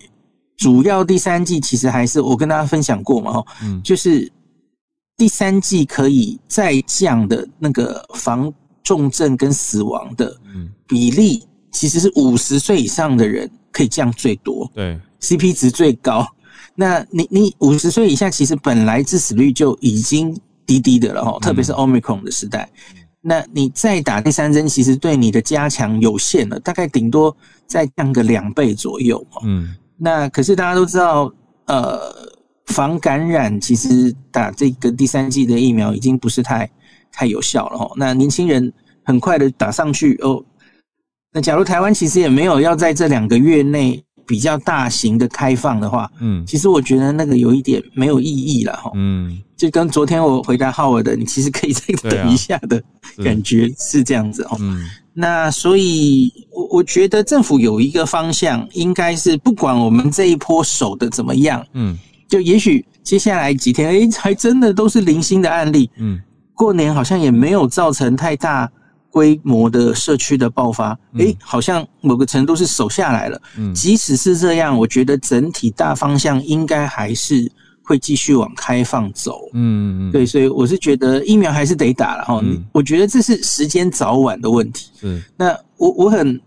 [0.58, 4.30] 主要第三季其实还是我跟大家分享过嘛，哈，嗯，就是
[5.16, 8.52] 第三季可以再降的那个防
[8.82, 10.36] 重症跟死亡的
[10.86, 16.26] 比例，其实是五十岁以上的人可以降最多，对，CP 值最高。
[16.76, 22.68] 那你你五十岁以下，其实本来致死率就已经低低的了哈，特别是 Omicron 的时代。
[23.20, 27.34] 那你再打第三针，其实对你的加强有限了，大概顶多
[27.66, 31.32] 再降个两倍左右嗯，那可是大家都知道，
[31.66, 32.12] 呃，
[32.66, 36.68] 防感染其实打这个第三剂的疫苗已经不是太
[37.12, 37.92] 太有效了哈。
[37.96, 38.72] 那年轻人
[39.04, 40.44] 很快的打上去哦。
[41.32, 44.04] 那假如台湾其实也没有要在这两个月内。
[44.26, 52.82] 比较大型的开放的话，嗯，其实我觉得那个有一点没有意义了哈，嗯，就跟昨天我回答浩尔的，你其实可以再等一下的
[53.22, 61.98] 感觉是这样子哦，嗯，那所以我我觉得政府有一个方向，应该是不管我们这一波守的怎么样，嗯，
[62.28, 66.20] 就也许接下来几天，哎，还真的都是零星的案例，嗯，
[66.54, 68.70] 过年好像也没有造成太大。
[69.14, 70.90] 规模的社区的爆发，
[71.20, 73.40] 哎，好像某个程度是守下来了。
[73.56, 77.48] 嗯，即使是这样，我觉得整体大方向应该还是
[77.84, 79.48] 会继续往开放走。
[79.52, 82.42] 嗯嗯对，所以我是觉得疫苗还是得打了哈。
[82.72, 84.90] 我觉得这是时间早晚的问题。
[85.02, 86.40] 嗯，那我我很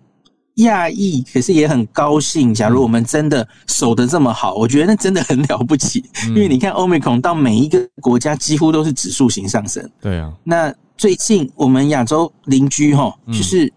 [0.58, 2.54] 讶异，可是也很高兴。
[2.54, 6.04] 假如我们真的守得这么好，我觉得那真的很了不起。
[6.28, 9.90] 因为你看欧美孔到每一个国家几乎都是指数型上升。
[10.02, 10.74] 对啊，那。
[10.98, 13.72] 最近我们亚洲邻居哈，就是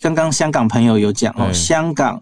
[0.00, 2.18] 刚刚香港朋友有讲哦，香港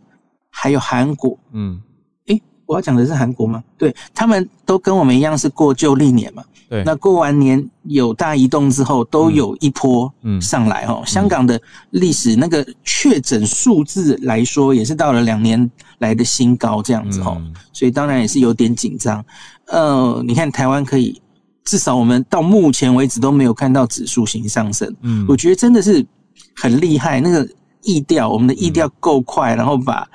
[0.50, 1.80] 还有韩国，嗯，
[2.26, 3.62] 诶，我要讲的是韩国吗？
[3.78, 11.02] 对他们都跟我们一样是过旧历年嘛，对，那过完年有大移动之后，都有一波上来哈。
[11.06, 11.60] 香港的
[11.90, 17.40] 历史那个确诊数字来说，也是到了两年来的新高这样子哈，
[17.72, 19.24] 所以当然也是有点紧张。
[19.66, 21.20] 呃，你看台湾可以。
[21.68, 26.06] 至少我们到目前为止都没有看到指数型上升，嗯，我觉得真的是
[26.54, 27.20] 很厉害。
[27.20, 27.44] 那个
[27.82, 30.08] 意调，我们的意调够快，然后把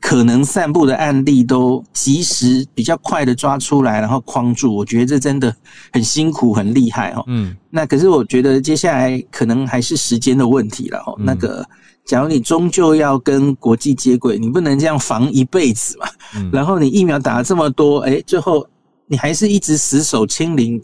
[0.00, 4.74] 可能散布的案例都及时、比较快的抓出来，然后框住。
[4.76, 5.54] 我觉得这真的
[5.92, 7.24] 很辛苦、很厉害哦。
[7.26, 11.14] 嗯，那可是我觉得接下来可能还是时间的问题了哦。
[11.18, 11.66] 那个，
[12.04, 16.06] 假如你终究要跟国际接轨，你不能这样防一辈子嘛。
[16.36, 18.66] 嗯然后你疫苗打了这么多，哎，最后。
[19.06, 20.82] 你还是一直死守清零，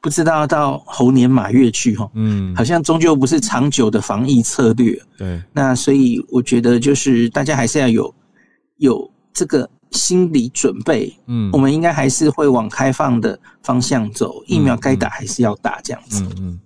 [0.00, 4.98] 不知道到猴年马月去哈，嗯，好像终究不是长久的防疫策略。
[5.18, 8.14] 对，那所以我觉得就是大家还是要有
[8.78, 16.22] 有这个心理准备，嗯，我们应该还是会往开放的方向走，疫苗该打还是要打这样子。
[16.22, 16.60] 嗯嗯，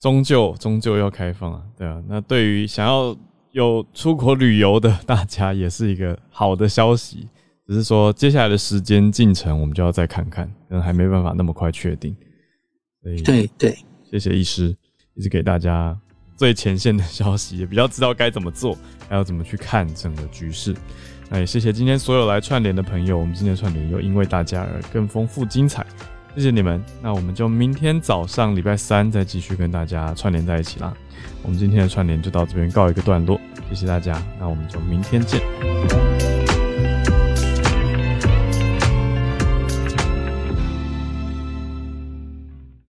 [0.00, 2.02] 终究终究要开放啊，对啊。
[2.08, 3.14] 那对于想要
[3.50, 7.28] 有出国旅游的大家，也是一个好的消息。
[7.72, 12.14] 只是说接下来的时间进程，我们就要再看看，可能还没办法那么快确定。
[13.02, 13.74] 所以，对对，
[14.10, 14.76] 谢谢医师，
[15.14, 15.98] 一直给大家
[16.36, 18.76] 最前线的消息，也比较知道该怎么做，
[19.08, 20.76] 还要怎么去看整个局势。
[21.30, 25.86] 那也谢谢今天所有来串联的朋友，我们今天串联又因为大家而更丰富精彩，
[26.36, 26.84] 谢谢你们。
[27.00, 30.94] 那我们就明天早上礼拜三再继续跟大家串联在一起啦。
[31.42, 36.21] 我们今天的串联就到这边告一个段落，谢谢大家，那我们就明天见。